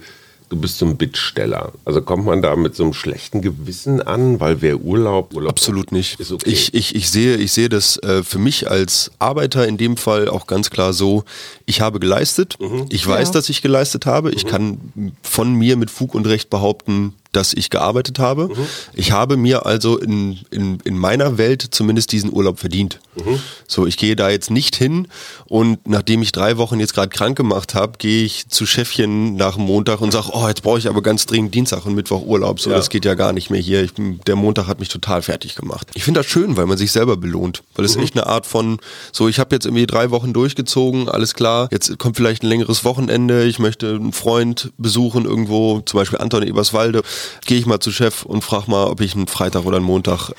du 0.52 0.58
bist 0.58 0.76
so 0.78 0.84
ein 0.84 0.98
Bittsteller. 0.98 1.72
Also 1.86 2.02
kommt 2.02 2.26
man 2.26 2.42
da 2.42 2.54
mit 2.56 2.76
so 2.76 2.84
einem 2.84 2.92
schlechten 2.92 3.40
Gewissen 3.40 4.02
an, 4.02 4.38
weil 4.38 4.60
wer 4.60 4.80
Urlaub, 4.80 5.32
Urlaub 5.32 5.48
absolut 5.50 5.92
nicht. 5.92 6.20
Ist 6.20 6.30
okay. 6.30 6.50
Ich, 6.50 6.74
ich, 6.74 6.94
ich 6.94 7.08
sehe, 7.08 7.36
ich 7.36 7.52
sehe 7.52 7.70
das 7.70 7.96
äh, 8.02 8.22
für 8.22 8.38
mich 8.38 8.70
als 8.70 9.10
Arbeiter 9.18 9.66
in 9.66 9.78
dem 9.78 9.96
Fall 9.96 10.28
auch 10.28 10.46
ganz 10.46 10.68
klar 10.68 10.92
so. 10.92 11.24
Ich 11.64 11.80
habe 11.80 12.00
geleistet. 12.00 12.58
Mhm. 12.60 12.84
Ich 12.90 13.06
weiß, 13.06 13.28
ja. 13.28 13.32
dass 13.32 13.48
ich 13.48 13.62
geleistet 13.62 14.04
habe. 14.04 14.30
Ich 14.30 14.44
mhm. 14.44 14.48
kann 14.48 15.12
von 15.22 15.54
mir 15.54 15.78
mit 15.78 15.90
Fug 15.90 16.14
und 16.14 16.26
Recht 16.26 16.50
behaupten, 16.50 17.14
dass 17.32 17.54
ich 17.54 17.70
gearbeitet 17.70 18.18
habe. 18.18 18.48
Mhm. 18.48 18.66
Ich 18.94 19.12
habe 19.12 19.36
mir 19.36 19.66
also 19.66 19.98
in, 19.98 20.38
in, 20.50 20.78
in 20.84 20.98
meiner 20.98 21.38
Welt 21.38 21.66
zumindest 21.70 22.12
diesen 22.12 22.32
Urlaub 22.32 22.60
verdient. 22.60 23.00
Mhm. 23.16 23.40
So, 23.66 23.86
ich 23.86 23.96
gehe 23.96 24.16
da 24.16 24.30
jetzt 24.30 24.50
nicht 24.50 24.76
hin 24.76 25.08
und 25.46 25.86
nachdem 25.88 26.22
ich 26.22 26.32
drei 26.32 26.58
Wochen 26.58 26.78
jetzt 26.78 26.94
gerade 26.94 27.08
krank 27.08 27.36
gemacht 27.36 27.74
habe, 27.74 27.98
gehe 27.98 28.24
ich 28.24 28.48
zu 28.48 28.66
Chefchen 28.66 29.36
nach 29.36 29.56
Montag 29.56 30.00
und 30.00 30.12
sage, 30.12 30.28
oh, 30.32 30.46
jetzt 30.46 30.62
brauche 30.62 30.78
ich 30.78 30.88
aber 30.88 31.02
ganz 31.02 31.26
dringend 31.26 31.54
Dienstag 31.54 31.86
und 31.86 31.94
Mittwoch 31.94 32.22
Urlaub. 32.22 32.60
So, 32.60 32.70
ja. 32.70 32.76
das 32.76 32.90
geht 32.90 33.04
ja 33.04 33.14
gar 33.14 33.32
nicht 33.32 33.50
mehr 33.50 33.60
hier. 33.60 33.82
Ich, 33.82 33.92
der 34.26 34.36
Montag 34.36 34.66
hat 34.66 34.78
mich 34.80 34.88
total 34.88 35.22
fertig 35.22 35.54
gemacht. 35.54 35.88
Ich 35.94 36.04
finde 36.04 36.20
das 36.20 36.26
schön, 36.26 36.56
weil 36.56 36.66
man 36.66 36.76
sich 36.76 36.92
selber 36.92 37.16
belohnt. 37.16 37.62
Weil 37.74 37.86
es 37.86 37.96
mhm. 37.96 38.02
echt 38.02 38.14
eine 38.14 38.26
Art 38.26 38.46
von, 38.46 38.78
so, 39.10 39.28
ich 39.28 39.38
habe 39.38 39.54
jetzt 39.54 39.64
irgendwie 39.64 39.86
drei 39.86 40.10
Wochen 40.10 40.32
durchgezogen, 40.34 41.08
alles 41.08 41.34
klar, 41.34 41.68
jetzt 41.70 41.98
kommt 41.98 42.16
vielleicht 42.16 42.42
ein 42.42 42.48
längeres 42.48 42.84
Wochenende, 42.84 43.44
ich 43.44 43.58
möchte 43.58 43.94
einen 43.94 44.12
Freund 44.12 44.72
besuchen 44.76 45.24
irgendwo, 45.24 45.80
zum 45.80 45.98
Beispiel 45.98 46.18
Anton 46.18 46.42
Eberswalde 46.42 47.02
gehe 47.46 47.58
ich 47.58 47.66
mal 47.66 47.80
zu 47.80 47.92
Chef 47.92 48.24
und 48.24 48.42
frage 48.42 48.70
mal, 48.70 48.86
ob 48.86 49.00
ich 49.00 49.14
einen 49.14 49.26
Freitag 49.26 49.64
oder 49.64 49.76
einen 49.76 49.86
Montag. 49.86 50.32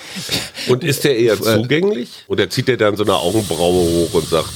Und 0.68 0.84
ist 0.84 1.04
der 1.04 1.18
eher 1.18 1.34
äh, 1.34 1.62
zugänglich? 1.62 2.10
Oder 2.28 2.50
zieht 2.50 2.68
der 2.68 2.78
dann 2.78 2.96
so 2.96 3.04
eine 3.04 3.16
Augenbraue 3.16 4.08
hoch 4.10 4.14
und 4.14 4.28
sagt, 4.28 4.50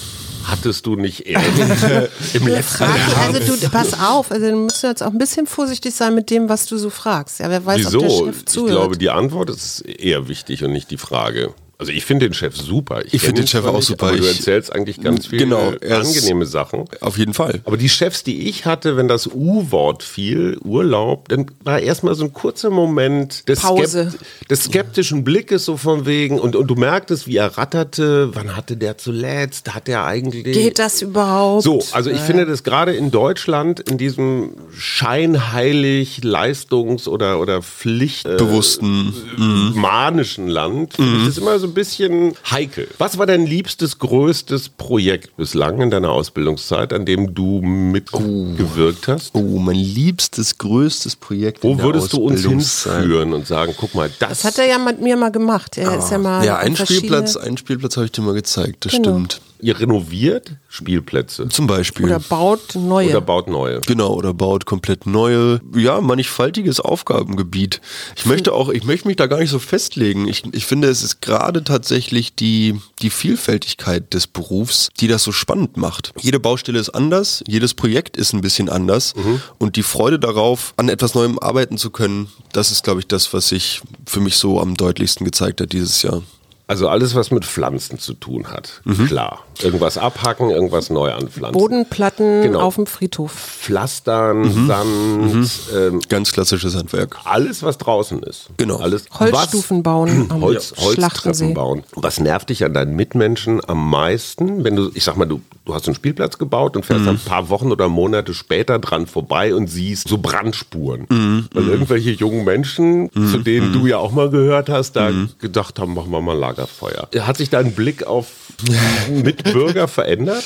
hattest 0.48 0.86
du 0.86 0.96
nicht 0.96 1.26
eher 1.26 1.42
im 2.34 2.48
letzten 2.48 2.84
Jahr? 2.84 2.96
Also 3.22 3.56
du, 3.56 3.70
pass 3.70 4.00
auf, 4.00 4.32
also 4.32 4.50
du 4.50 4.56
musst 4.56 4.84
jetzt 4.84 5.04
auch 5.04 5.12
ein 5.12 5.18
bisschen 5.18 5.46
vorsichtig 5.48 5.94
sein 5.94 6.16
mit 6.16 6.30
dem, 6.30 6.50
was 6.50 6.66
du 6.66 6.78
so 6.78 6.90
fragst. 6.90 7.40
Ja, 7.40 7.50
wer 7.50 7.66
weiß, 7.66 7.80
Wieso? 7.80 8.00
ob 8.00 8.08
der 8.08 8.10
Chef 8.10 8.46
zuhört. 8.46 8.70
Ich 8.70 8.76
glaube, 8.76 8.98
die 8.98 9.10
Antwort 9.10 9.50
ist 9.50 9.82
eher 9.82 10.28
wichtig 10.28 10.64
und 10.64 10.72
nicht 10.72 10.90
die 10.92 10.98
Frage. 10.98 11.54
Also 11.80 11.92
ich 11.92 12.06
finde 12.06 12.28
den 12.28 12.34
Chef 12.34 12.56
super. 12.56 13.06
Ich, 13.06 13.14
ich 13.14 13.22
finde 13.22 13.42
den 13.42 13.48
Chef 13.48 13.64
auch 13.64 13.76
nicht, 13.76 13.86
super. 13.86 14.08
Aber 14.08 14.18
du 14.18 14.26
erzählst 14.26 14.74
eigentlich 14.74 15.00
ganz 15.00 15.28
viele 15.28 15.44
genau, 15.44 15.74
angenehme 15.88 16.48
Sachen. 16.48 16.86
Auf 17.02 17.20
jeden 17.20 17.36
Fall. 17.36 17.62
Aber 17.66 17.78
die 17.78 17.90
Chefs, 17.90 18.24
die 18.24 18.50
ich 18.50 18.66
hatte, 18.66 18.98
wenn 18.98 19.08
das 19.08 19.28
U-Wort 19.28 20.02
fiel, 20.02 20.58
Urlaub, 20.64 21.30
dann 21.30 21.52
war 21.64 21.80
erstmal 21.80 22.16
so 22.16 22.24
ein 22.24 22.34
kurzer 22.34 22.72
Moment 22.72 23.48
des, 23.48 23.60
Pause. 23.60 24.10
Skept 24.10 24.52
des 24.52 24.64
skeptischen 24.64 25.24
Blickes 25.24 25.66
so 25.66 25.78
von 25.78 26.08
wegen 26.08 26.40
und, 26.40 26.56
und 26.56 26.66
du 26.66 26.74
merktest, 26.74 27.28
wie 27.28 27.38
er 27.38 27.60
ratterte. 27.60 28.32
Wann 28.34 28.56
hatte 28.56 28.76
der 28.76 28.98
zuletzt? 28.98 29.76
Hat 29.76 29.88
er 29.88 30.06
eigentlich... 30.06 30.46
Geht 30.46 30.80
das 30.80 31.04
überhaupt? 31.04 31.62
So, 31.62 31.84
also 31.92 32.10
ich 32.10 32.18
ja. 32.18 32.24
finde 32.24 32.48
das 32.48 32.64
gerade 32.64 32.96
in 32.96 33.12
Deutschland, 33.12 33.82
in 33.82 34.00
diesem 34.00 34.54
scheinheilig 34.76 36.22
Leistungs- 36.24 37.08
oder, 37.08 37.40
oder 37.40 37.62
Pflicht... 37.62 38.24
Bewussten. 38.24 39.14
Äh, 39.38 39.42
mhm. 39.42 39.72
manischen 39.76 40.48
Land, 40.48 40.98
mhm. 40.98 41.28
ist 41.28 41.38
immer 41.38 41.60
so 41.60 41.67
ein 41.68 41.74
bisschen 41.74 42.34
heikel. 42.50 42.88
Was 42.98 43.18
war 43.18 43.26
dein 43.26 43.46
liebstes, 43.46 44.00
größtes 44.00 44.70
Projekt 44.70 45.36
bislang 45.38 45.82
in 45.82 45.90
deiner 45.90 46.12
Ausbildungszeit, 46.12 46.94
an 46.94 47.06
dem 47.06 47.34
du 47.34 47.62
mitgewirkt 47.62 49.08
hast? 49.08 49.36
Oh, 49.36 49.60
mein 49.60 49.76
liebstes, 49.76 50.58
größtes 50.58 51.16
Projekt. 51.16 51.64
Wo 51.64 51.78
würdest 51.80 52.14
du 52.14 52.22
uns 52.22 52.42
hinführen 52.42 53.34
und 53.34 53.48
sagen, 53.48 53.74
guck 53.78 53.94
mal, 53.96 54.10
das. 54.20 54.30
Das 54.30 54.44
hat 54.44 54.58
er 54.60 54.68
ja 54.68 54.78
mit 54.78 55.02
mir 55.02 55.18
mal 55.18 55.32
gemacht. 55.32 55.78
Er 55.78 55.92
ah. 55.92 55.96
ist 55.96 56.12
ja 56.12 56.18
mal. 56.18 56.46
Ja, 56.46 56.58
einen 56.58 56.76
Spielplatz, 56.76 57.36
einen 57.36 57.58
Spielplatz 57.58 57.98
habe 57.98 58.06
ich 58.06 58.12
dir 58.12 58.22
mal 58.22 58.34
gezeigt, 58.34 58.86
das 58.86 58.94
genau. 58.94 59.10
stimmt. 59.10 59.42
Ihr 59.62 59.80
renoviert 59.80 60.58
Spielplätze. 60.70 61.50
Zum 61.50 61.68
Beispiel. 61.68 62.06
Oder 62.06 62.20
baut 62.20 62.76
neue. 62.76 63.10
Oder 63.10 63.22
baut 63.22 63.48
neue. 63.48 63.82
Genau, 63.82 64.14
oder 64.14 64.34
baut 64.34 64.66
komplett 64.66 65.06
neue. 65.06 65.60
Ja, 65.76 66.02
mannigfaltiges 66.02 66.80
Aufgabengebiet. 66.80 67.82
Ich 68.16 68.26
möchte 68.26 68.54
auch, 68.54 68.70
ich 68.70 68.84
möchte 68.84 69.08
mich 69.08 69.18
da 69.18 69.28
gar 69.28 69.40
nicht 69.40 69.50
so 69.50 69.60
festlegen. 69.60 70.28
Ich, 70.28 70.44
ich 70.52 70.66
finde, 70.66 70.88
es 70.90 71.04
ist 71.04 71.22
gerade 71.22 71.64
tatsächlich 71.64 72.36
die, 72.36 72.80
die 73.02 73.10
Vielfältigkeit 73.10 74.14
des 74.14 74.28
Berufs, 74.28 74.90
die 75.00 75.08
das 75.08 75.24
so 75.24 75.32
spannend 75.32 75.78
macht. 75.78 76.14
Jede 76.20 76.40
Baustelle 76.40 76.80
ist 76.80 76.90
anders, 76.90 77.44
jedes 77.48 77.74
Projekt 77.74 78.18
ist 78.18 78.34
ein 78.34 78.42
bisschen 78.42 78.70
anders 78.70 79.16
mhm. 79.16 79.42
und 79.58 79.76
die 79.76 79.84
Freude 79.84 80.20
darauf, 80.20 80.74
an 80.78 80.90
etwas 80.90 81.16
Neuem 81.16 81.40
arbeiten 81.40 81.78
zu 81.78 81.90
können, 81.90 82.28
das 82.54 82.72
ist, 82.72 82.84
glaube 82.84 83.00
ich, 83.00 83.08
das, 83.08 83.34
was 83.34 83.50
sich 83.50 83.82
für 84.06 84.20
mich 84.20 84.36
so 84.36 84.60
am 84.60 84.76
deutlichsten 84.76 85.26
gezeigt 85.26 85.62
hat 85.62 85.74
dieses 85.74 86.02
Jahr. 86.04 86.22
Also 86.70 86.90
alles, 86.90 87.16
was 87.16 87.32
mit 87.32 87.46
Pflanzen 87.46 87.98
zu 87.98 88.14
tun 88.14 88.48
hat. 88.52 88.82
Mhm. 88.84 89.08
Klar. 89.08 89.46
Irgendwas 89.62 89.98
abhacken, 89.98 90.50
irgendwas 90.50 90.90
neu 90.90 91.14
anpflanzen. 91.14 91.58
Bodenplatten 91.58 92.42
genau. 92.42 92.60
auf 92.60 92.76
dem 92.76 92.86
Friedhof. 92.88 93.32
Pflastern, 93.32 94.40
mhm. 94.40 94.68
Sand. 94.68 95.34
Mhm. 95.34 95.50
Ähm, 95.74 96.02
Ganz 96.10 96.34
klassisches 96.34 96.76
Handwerk. 96.76 97.20
Alles, 97.24 97.64
was 97.64 97.78
draußen 97.78 98.22
ist. 98.24 98.50
Genau. 98.58 98.78
Alles, 98.78 99.06
Holzstufen 99.18 99.78
was, 99.78 99.84
bauen. 99.84 100.26
Am 100.30 100.42
Holz, 100.42 100.74
Holztreppen 100.78 101.54
bauen. 101.54 101.84
Was 101.96 102.20
nervt 102.20 102.50
dich 102.50 102.66
an 102.66 102.74
deinen 102.74 102.98
Mitmenschen 102.98 103.62
am 103.66 103.90
meisten, 103.90 104.66
wenn 104.66 104.76
du, 104.76 104.92
ich 104.94 105.06
sag 105.06 105.16
mal, 105.16 105.26
du, 105.26 105.42
du 105.68 105.76
hast 105.76 105.88
einen 105.88 105.96
Spielplatz 105.96 106.38
gebaut 106.38 106.76
und 106.76 106.86
fährst 106.86 107.04
mhm. 107.04 107.10
ein 107.10 107.20
paar 107.20 107.50
Wochen 107.50 107.72
oder 107.72 107.88
Monate 107.88 108.34
später 108.34 108.80
dran 108.80 109.06
vorbei 109.08 109.54
und 109.54 109.68
siehst 109.68 110.08
so 110.08 110.18
Brandspuren. 110.18 111.06
Mhm. 111.10 111.48
Weil 111.54 111.68
irgendwelche 111.68 112.12
jungen 112.12 112.46
Menschen, 112.46 113.10
mhm. 113.14 113.28
zu 113.28 113.38
denen 113.40 113.74
du 113.74 113.86
ja 113.86 113.98
auch 113.98 114.12
mal 114.12 114.30
gehört 114.30 114.70
hast, 114.70 114.96
da 114.96 115.12
gedacht 115.40 115.80
haben, 115.80 115.94
machen 115.94 116.12
wir 116.12 116.22
mal 116.22 116.38
Lager. 116.38 116.58
Lagerfeuer. 116.58 117.10
Hat 117.28 117.38
sich 117.38 117.50
dein 117.50 117.74
Blick 117.74 118.06
auf 118.06 118.28
Mitbürger 119.10 119.88
verändert? 119.88 120.44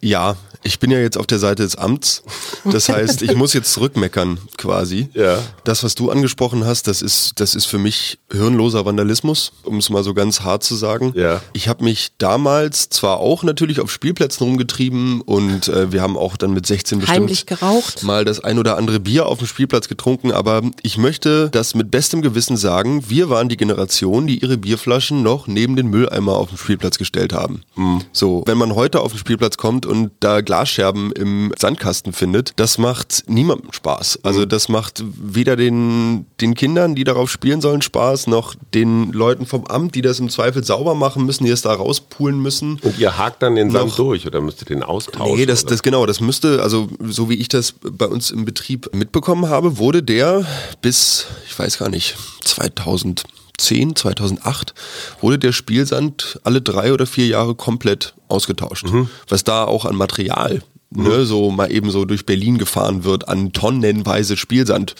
Ja, 0.00 0.36
ich 0.62 0.78
bin 0.78 0.90
ja 0.90 0.98
jetzt 0.98 1.16
auf 1.16 1.26
der 1.26 1.38
Seite 1.38 1.62
des 1.62 1.76
Amts. 1.76 2.22
Das 2.64 2.88
heißt, 2.88 3.22
ich 3.22 3.34
muss 3.34 3.54
jetzt 3.54 3.72
zurückmeckern 3.72 4.38
quasi. 4.58 5.08
Ja. 5.14 5.38
Das, 5.64 5.82
was 5.82 5.94
du 5.94 6.10
angesprochen 6.10 6.66
hast, 6.66 6.86
das 6.86 7.00
ist, 7.00 7.40
das 7.40 7.54
ist 7.54 7.64
für 7.64 7.78
mich 7.78 8.18
hirnloser 8.30 8.84
Vandalismus, 8.84 9.52
um 9.64 9.78
es 9.78 9.88
mal 9.88 10.04
so 10.04 10.12
ganz 10.12 10.42
hart 10.42 10.62
zu 10.62 10.74
sagen. 10.74 11.12
Ja. 11.16 11.40
Ich 11.52 11.68
habe 11.68 11.84
mich 11.84 12.12
damals 12.18 12.90
zwar 12.90 13.18
auch 13.18 13.42
natürlich 13.42 13.80
auf 13.80 13.90
Spielplätzen 13.90 14.46
rumgetrieben 14.46 15.22
und 15.22 15.68
äh, 15.68 15.92
wir 15.92 16.02
haben 16.02 16.16
auch 16.16 16.36
dann 16.36 16.52
mit 16.52 16.66
16 16.66 16.98
bestimmt 16.98 17.16
Heimlich 17.16 17.46
geraucht. 17.46 18.02
mal 18.02 18.24
das 18.24 18.40
ein 18.40 18.58
oder 18.58 18.76
andere 18.76 19.00
Bier 19.00 19.26
auf 19.26 19.38
dem 19.38 19.46
Spielplatz 19.46 19.88
getrunken, 19.88 20.32
aber 20.32 20.62
ich 20.82 20.98
möchte 20.98 21.48
das 21.50 21.74
mit 21.74 21.90
bestem 21.90 22.20
Gewissen 22.20 22.56
sagen, 22.56 23.08
wir 23.08 23.30
waren 23.30 23.48
die 23.48 23.56
Generation, 23.56 24.26
die 24.26 24.38
ihre 24.38 24.58
Bierflaschen 24.58 25.22
noch 25.22 25.46
neben 25.46 25.76
den 25.76 25.86
Mülleimer 25.88 26.36
auf 26.36 26.50
dem 26.50 26.58
Spielplatz 26.58 26.98
gestellt 26.98 27.32
haben. 27.32 27.62
Mhm. 27.76 28.02
So, 28.12 28.42
wenn 28.46 28.58
man 28.58 28.74
heute 28.74 29.00
auf 29.00 29.12
den 29.12 29.18
Spielplatz 29.18 29.56
kommt 29.56 29.86
und 29.86 30.10
da 30.20 30.42
Glasscherben 30.50 31.12
im 31.12 31.52
Sandkasten 31.56 32.12
findet, 32.12 32.54
das 32.56 32.76
macht 32.76 33.22
niemandem 33.28 33.72
Spaß. 33.72 34.18
Also 34.24 34.46
das 34.46 34.68
macht 34.68 35.04
weder 35.04 35.54
den, 35.54 36.26
den 36.40 36.56
Kindern, 36.56 36.96
die 36.96 37.04
darauf 37.04 37.30
spielen 37.30 37.60
sollen, 37.60 37.82
Spaß, 37.82 38.26
noch 38.26 38.56
den 38.74 39.12
Leuten 39.12 39.46
vom 39.46 39.64
Amt, 39.66 39.94
die 39.94 40.02
das 40.02 40.18
im 40.18 40.28
Zweifel 40.28 40.64
sauber 40.64 40.96
machen 40.96 41.24
müssen, 41.24 41.44
die 41.44 41.52
es 41.52 41.62
da 41.62 41.72
rauspulen 41.72 42.42
müssen. 42.42 42.80
Und 42.82 42.98
ihr 42.98 43.16
hakt 43.16 43.44
dann 43.44 43.54
den 43.54 43.70
Sand 43.70 43.96
durch 43.96 44.26
oder 44.26 44.40
müsst 44.40 44.60
ihr 44.62 44.66
den 44.66 44.82
austauschen? 44.82 45.36
Nee, 45.36 45.46
das, 45.46 45.64
das 45.64 45.84
genau, 45.84 46.04
das 46.04 46.20
müsste, 46.20 46.60
also 46.60 46.88
so 46.98 47.30
wie 47.30 47.34
ich 47.34 47.46
das 47.46 47.72
bei 47.80 48.06
uns 48.06 48.32
im 48.32 48.44
Betrieb 48.44 48.92
mitbekommen 48.92 49.48
habe, 49.48 49.78
wurde 49.78 50.02
der 50.02 50.44
bis, 50.82 51.26
ich 51.46 51.56
weiß 51.56 51.78
gar 51.78 51.90
nicht, 51.90 52.16
2000 52.42 53.22
2010, 53.60 53.96
2008 53.96 54.74
wurde 55.20 55.38
der 55.38 55.52
Spielsand 55.52 56.40
alle 56.44 56.62
drei 56.62 56.92
oder 56.92 57.06
vier 57.06 57.26
Jahre 57.26 57.54
komplett 57.54 58.14
ausgetauscht. 58.28 58.86
Mhm. 58.90 59.08
Was 59.28 59.44
da 59.44 59.64
auch 59.64 59.84
an 59.84 59.96
Material 59.96 60.62
ne, 60.90 61.24
so 61.24 61.50
mal 61.50 61.70
eben 61.70 61.90
so 61.90 62.04
durch 62.04 62.26
Berlin 62.26 62.58
gefahren 62.58 63.04
wird 63.04 63.28
an 63.28 63.52
tonnenweise 63.52 64.36
Spielsand, 64.36 64.94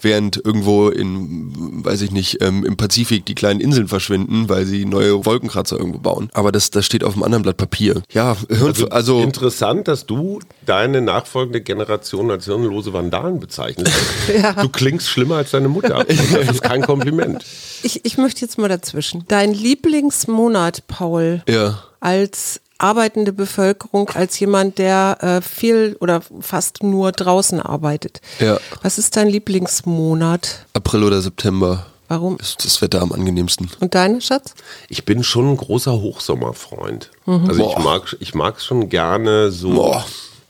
während 0.00 0.36
irgendwo 0.44 0.88
in, 0.88 1.84
weiß 1.84 2.02
ich 2.02 2.10
nicht, 2.10 2.38
ähm, 2.42 2.64
im 2.64 2.76
Pazifik 2.76 3.24
die 3.26 3.34
kleinen 3.34 3.60
Inseln 3.60 3.88
verschwinden, 3.88 4.48
weil 4.48 4.66
sie 4.66 4.84
neue 4.84 5.24
Wolkenkratzer 5.24 5.78
irgendwo 5.78 5.98
bauen. 5.98 6.28
Aber 6.32 6.52
das, 6.52 6.70
das 6.70 6.84
steht 6.84 7.04
auf 7.04 7.14
einem 7.14 7.22
anderen 7.22 7.42
Blatt 7.42 7.56
Papier. 7.56 8.02
Ja, 8.12 8.36
also, 8.48 8.88
also 8.88 9.22
Interessant, 9.22 9.88
dass 9.88 10.06
du 10.06 10.40
deine 10.64 11.00
nachfolgende 11.00 11.60
Generation 11.60 12.30
als 12.30 12.46
hirnlose 12.46 12.92
Vandalen 12.92 13.40
bezeichnest. 13.40 13.92
Du 14.60 14.68
klingst 14.68 15.08
schlimmer 15.08 15.36
als 15.36 15.50
deine 15.50 15.68
Mutter. 15.68 16.04
Das 16.36 16.50
ist 16.50 16.62
kein 16.62 16.82
Kompliment. 16.82 17.44
Ich, 17.82 18.04
ich 18.04 18.18
möchte 18.18 18.40
jetzt 18.40 18.58
mal 18.58 18.68
dazwischen. 18.68 19.24
Dein 19.28 19.52
Lieblingsmonat, 19.52 20.86
Paul, 20.86 21.42
ja. 21.48 21.82
als 22.00 22.60
arbeitende 22.78 23.32
Bevölkerung, 23.32 24.10
als 24.10 24.38
jemand, 24.38 24.78
der 24.78 25.18
äh, 25.20 25.40
viel 25.40 25.96
oder 26.00 26.22
fast 26.40 26.82
nur 26.82 27.12
draußen 27.12 27.60
arbeitet. 27.60 28.20
Ja. 28.38 28.58
Was 28.82 28.98
ist 28.98 29.16
dein 29.16 29.28
Lieblingsmonat? 29.28 30.66
April 30.74 31.04
oder 31.04 31.20
September 31.20 31.86
Warum? 32.08 32.38
ist 32.38 32.64
das 32.64 32.80
Wetter 32.82 33.02
am 33.02 33.12
angenehmsten. 33.12 33.70
Und 33.80 33.94
deine, 33.94 34.20
Schatz? 34.20 34.54
Ich 34.88 35.04
bin 35.04 35.24
schon 35.24 35.50
ein 35.50 35.56
großer 35.56 35.92
Hochsommerfreund. 35.92 37.10
Also 37.26 37.68
ich 37.68 37.74
Boah. 37.74 37.80
mag 37.80 38.16
ich 38.20 38.34
mag 38.34 38.60
schon 38.60 38.88
gerne 38.88 39.50
so 39.50 39.70
Boah. 39.70 40.04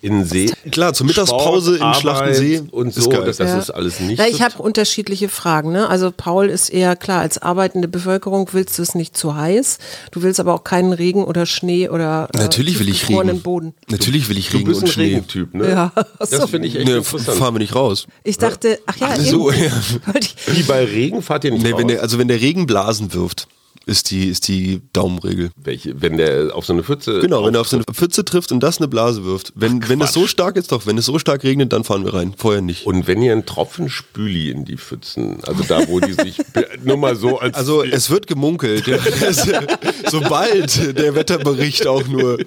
In 0.06 0.24
See. 0.24 0.50
Klar, 0.70 0.94
zur 0.94 1.06
Mittagspause 1.06 1.76
Sport, 1.76 1.94
im 1.96 2.00
Schlachtensee 2.00 2.62
und 2.70 2.88
ist 2.88 3.02
so. 3.02 3.10
das 3.10 3.36
das 3.38 3.50
Ja. 3.50 3.58
ist 3.58 3.70
alles 3.70 4.00
nicht. 4.00 4.18
Na, 4.18 4.28
ich 4.28 4.40
habe 4.42 4.62
unterschiedliche 4.62 5.28
Fragen. 5.28 5.72
Ne? 5.72 5.88
Also 5.88 6.12
Paul 6.16 6.48
ist 6.48 6.68
eher 6.70 6.94
klar, 6.96 7.20
als 7.20 7.38
arbeitende 7.38 7.88
Bevölkerung 7.88 8.48
willst 8.52 8.78
du 8.78 8.82
es 8.82 8.94
nicht 8.94 9.16
zu 9.16 9.34
heiß. 9.34 9.78
Du 10.12 10.22
willst 10.22 10.38
aber 10.40 10.54
auch 10.54 10.64
keinen 10.64 10.92
Regen 10.92 11.24
oder 11.24 11.44
Schnee 11.46 11.88
oder 11.88 12.28
äh, 12.34 12.38
Natürlich 12.38 12.78
will 12.78 12.88
ich 12.88 13.08
Regen. 13.08 13.42
Boden. 13.42 13.74
Natürlich 13.90 14.28
will 14.28 14.38
ich 14.38 14.48
Du 14.50 14.58
Regen 14.58 14.68
bist 14.68 14.80
und 14.82 14.88
ein 14.88 14.92
Schnee. 14.92 15.04
Regentyp, 15.06 15.54
ne? 15.54 15.68
Ja, 15.68 15.92
so. 16.20 16.38
Das 16.38 16.50
finde 16.50 16.68
ich 16.68 16.76
echt 16.76 16.86
Ne, 16.86 16.96
interessant. 16.98 17.38
fahren 17.38 17.54
wir 17.54 17.58
nicht 17.58 17.74
raus. 17.74 18.06
Ich 18.24 18.38
dachte, 18.38 18.78
ach 18.86 18.96
ja, 18.96 19.08
Ach 19.12 19.16
so, 19.16 19.50
ja. 19.50 19.70
Wie 20.46 20.62
bei 20.62 20.84
Regen 20.84 21.22
fahrt 21.22 21.44
ihr 21.44 21.50
nicht 21.52 21.62
Nee, 21.64 21.72
raus? 21.72 21.80
wenn 21.80 21.88
der, 21.88 22.02
also 22.02 22.18
wenn 22.18 22.28
der 22.28 22.40
Regen 22.40 22.66
Blasen 22.66 23.12
wirft, 23.12 23.48
ist 23.86 24.10
die, 24.10 24.28
ist 24.28 24.48
die 24.48 24.82
Daumenregel. 24.92 25.50
Welche, 25.56 26.00
wenn 26.02 26.16
der 26.16 26.54
auf 26.56 26.66
so 26.66 26.72
eine 26.72 26.82
Pfütze. 26.82 27.20
Genau, 27.20 27.46
wenn 27.46 27.54
er 27.54 27.60
auf 27.60 27.68
so 27.68 27.76
eine 27.76 27.84
Pfütze 27.84 28.24
trifft 28.24 28.50
und 28.50 28.58
das 28.60 28.78
eine 28.78 28.88
Blase 28.88 29.24
wirft. 29.24 29.52
Wenn, 29.54 29.88
wenn 29.88 30.00
es 30.00 30.12
so 30.12 30.26
stark 30.26 30.56
ist, 30.56 30.72
doch, 30.72 30.86
wenn 30.86 30.98
es 30.98 31.06
so 31.06 31.20
stark 31.20 31.44
regnet, 31.44 31.72
dann 31.72 31.84
fahren 31.84 32.04
wir 32.04 32.12
rein. 32.12 32.34
Vorher 32.36 32.62
nicht. 32.62 32.84
Und 32.86 33.06
wenn 33.06 33.22
ihr 33.22 33.30
einen 33.32 33.46
Tropfen 33.46 33.88
Spüli 33.88 34.50
in 34.50 34.64
die 34.64 34.76
Pfützen, 34.76 35.38
also 35.44 35.62
da, 35.62 35.86
wo 35.86 36.00
die 36.00 36.14
sich, 36.14 36.38
nur 36.84 36.96
mal 36.96 37.14
so 37.14 37.38
als. 37.38 37.54
Also 37.56 37.84
es 37.84 38.10
wird 38.10 38.26
gemunkelt, 38.26 38.88
ja, 38.88 38.98
sobald 40.10 40.98
der 40.98 41.14
Wetterbericht 41.14 41.86
auch 41.86 42.06
nur 42.08 42.38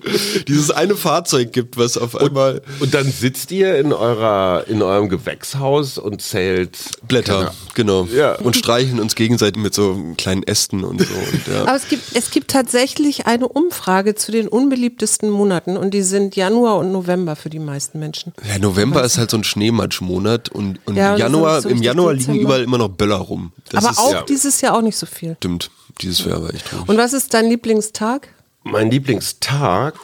dieses 0.47 0.71
eine 0.71 0.95
Fahrzeug 0.95 1.54
gibt, 1.54 1.78
was 1.78 1.97
auf 1.97 2.17
einmal 2.17 2.62
und 2.82 2.93
dann 2.93 3.10
sitzt 3.10 3.52
ihr 3.52 3.78
in 3.78 3.93
eurer, 3.93 4.65
in 4.67 4.82
eurem 4.82 5.08
Gewächshaus 5.08 5.97
und 5.97 6.21
zählt 6.21 6.78
Blätter, 7.08 7.54
genau, 7.75 8.08
Ja. 8.13 8.36
und 8.36 8.58
streichen 8.58 8.99
uns 8.99 9.15
gegenseitig 9.15 9.62
mit 9.62 9.73
so 9.73 9.97
kleinen 10.17 10.43
Ästen 10.43 10.84
und 10.84 11.02
so. 11.02 11.08
Und, 11.31 11.47
ja. 11.47 11.61
Aber 11.63 11.75
es 11.75 11.87
gibt, 11.87 12.15
es 12.15 12.31
gibt 12.31 12.51
tatsächlich 12.51 13.25
eine 13.27 13.47
Umfrage 13.47 14.15
zu 14.15 14.31
den 14.31 14.47
unbeliebtesten 14.47 15.29
Monaten 15.29 15.77
und 15.77 15.93
die 15.93 16.01
sind 16.01 16.35
Januar 16.35 16.77
und 16.77 16.91
November 16.91 17.35
für 17.35 17.49
die 17.49 17.59
meisten 17.59 17.99
Menschen. 17.99 18.33
Ja, 18.47 18.57
November 18.59 19.03
ist 19.03 19.17
halt 19.17 19.29
so 19.31 19.37
ein 19.37 19.43
Schneematschmonat 19.43 20.49
und, 20.49 20.79
und 20.85 20.95
Ja, 20.95 21.13
und 21.13 21.19
Januar, 21.19 21.61
so 21.61 21.69
im 21.69 21.81
Januar 21.81 22.13
liegen 22.13 22.25
Dezember. 22.25 22.41
überall 22.41 22.63
immer 22.63 22.77
noch 22.77 22.89
Böller 22.89 23.17
rum. 23.17 23.51
Das 23.69 23.83
aber 23.83 23.91
ist, 23.93 23.99
auch 23.99 24.11
ja, 24.13 24.21
dieses 24.23 24.61
Jahr 24.61 24.75
auch 24.75 24.81
nicht 24.81 24.97
so 24.97 25.05
viel. 25.05 25.35
stimmt. 25.37 25.71
Dieses 26.01 26.25
wäre 26.25 26.37
aber 26.37 26.53
echt 26.53 26.71
ruhig. 26.73 26.87
Und 26.87 26.97
was 26.97 27.13
ist 27.13 27.33
dein 27.33 27.45
Lieblingstag? 27.49 28.29
Mein 28.63 28.89
Lieblingstag, 28.89 29.95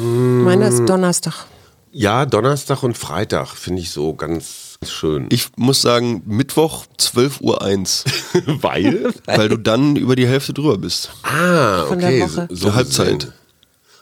Meiner 0.00 0.68
ist 0.68 0.84
Donnerstag. 0.88 1.46
ja, 1.92 2.26
Donnerstag 2.26 2.82
und 2.82 2.98
Freitag 2.98 3.48
finde 3.56 3.82
ich 3.82 3.90
so 3.90 4.14
ganz 4.14 4.67
schön. 4.86 5.26
Ich 5.30 5.48
muss 5.56 5.82
sagen, 5.82 6.22
Mittwoch 6.26 6.86
12.01 6.98 7.42
Uhr, 7.42 8.62
Weil? 8.62 9.12
weil 9.26 9.48
du 9.48 9.56
dann 9.56 9.96
über 9.96 10.16
die 10.16 10.26
Hälfte 10.26 10.52
drüber 10.52 10.78
bist. 10.78 11.10
Ah, 11.22 11.84
okay. 11.90 12.22
Woche. 12.22 12.48
So 12.50 12.74
Halbzeit. 12.74 13.32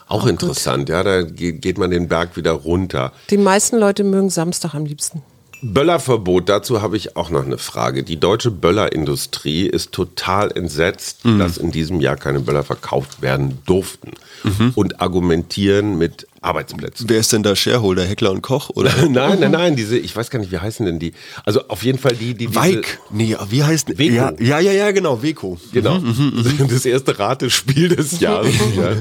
Auch 0.09 0.27
interessant, 0.27 0.89
ja, 0.89 1.03
da 1.03 1.23
geht, 1.23 1.63
geht 1.63 1.79
man 1.79 1.91
den 1.91 2.07
Berg 2.07 2.37
wieder 2.37 2.53
runter. 2.53 3.13
Die 3.31 3.39
meisten 3.39 3.77
Leute 3.77 4.05
mögen 4.05 4.31
Samstag 4.31 4.75
am 4.75 4.87
liebsten. 4.87 5.23
Böllerverbot, 5.63 6.49
dazu 6.49 6.81
habe 6.81 6.97
ich 6.97 7.17
auch 7.17 7.31
noch 7.31 7.45
eine 7.45 7.59
Frage. 7.59 8.05
Die 8.05 8.21
deutsche 8.21 8.53
Böllerindustrie 8.53 9.67
ist 9.67 9.91
total 9.91 10.53
entsetzt, 10.53 11.25
Mhm. 11.25 11.39
dass 11.41 11.57
in 11.57 11.73
diesem 11.73 12.01
Jahr 12.01 12.17
keine 12.17 12.39
Böller 12.41 12.63
verkauft 12.63 13.21
werden 13.21 13.59
durften 13.67 14.13
Mhm. 14.45 14.73
und 14.77 15.01
argumentieren 15.01 15.99
mit 15.99 16.29
Arbeitsplätzen. 16.47 17.09
Wer 17.09 17.19
ist 17.19 17.33
denn 17.33 17.43
da 17.43 17.55
Shareholder? 17.57 18.05
Heckler 18.05 18.31
und 18.31 18.43
Koch? 18.43 18.71
Oder? 18.71 18.91
Nein, 19.09 19.41
nein, 19.41 19.51
nein, 19.51 19.77
diese, 19.77 19.99
ich 19.99 20.15
weiß 20.15 20.31
gar 20.31 20.39
nicht, 20.39 20.53
wie 20.53 20.59
heißen 20.59 20.87
denn 20.87 20.99
die? 20.99 21.13
Also 21.45 21.67
auf 21.69 21.83
jeden 21.83 21.99
Fall 21.99 22.13
die, 22.13 22.35
die 22.35 22.47
diese, 22.47 22.55
Weik. 22.61 23.01
Nee, 23.11 23.37
wie 23.51 23.63
heißt 23.65 23.99
Weko. 23.99 24.15
Ja, 24.15 24.33
ja, 24.39 24.61
ja, 24.61 24.73
ja, 24.73 24.91
genau, 24.93 25.23
Weko. 25.23 25.59
Genau. 25.73 25.99
Mhm, 25.99 26.45
Das 26.71 26.87
erste 26.87 27.19
Ratespiel 27.19 27.89
des 27.89 28.21
Jahres. 28.21 28.55
ja. 28.77 28.93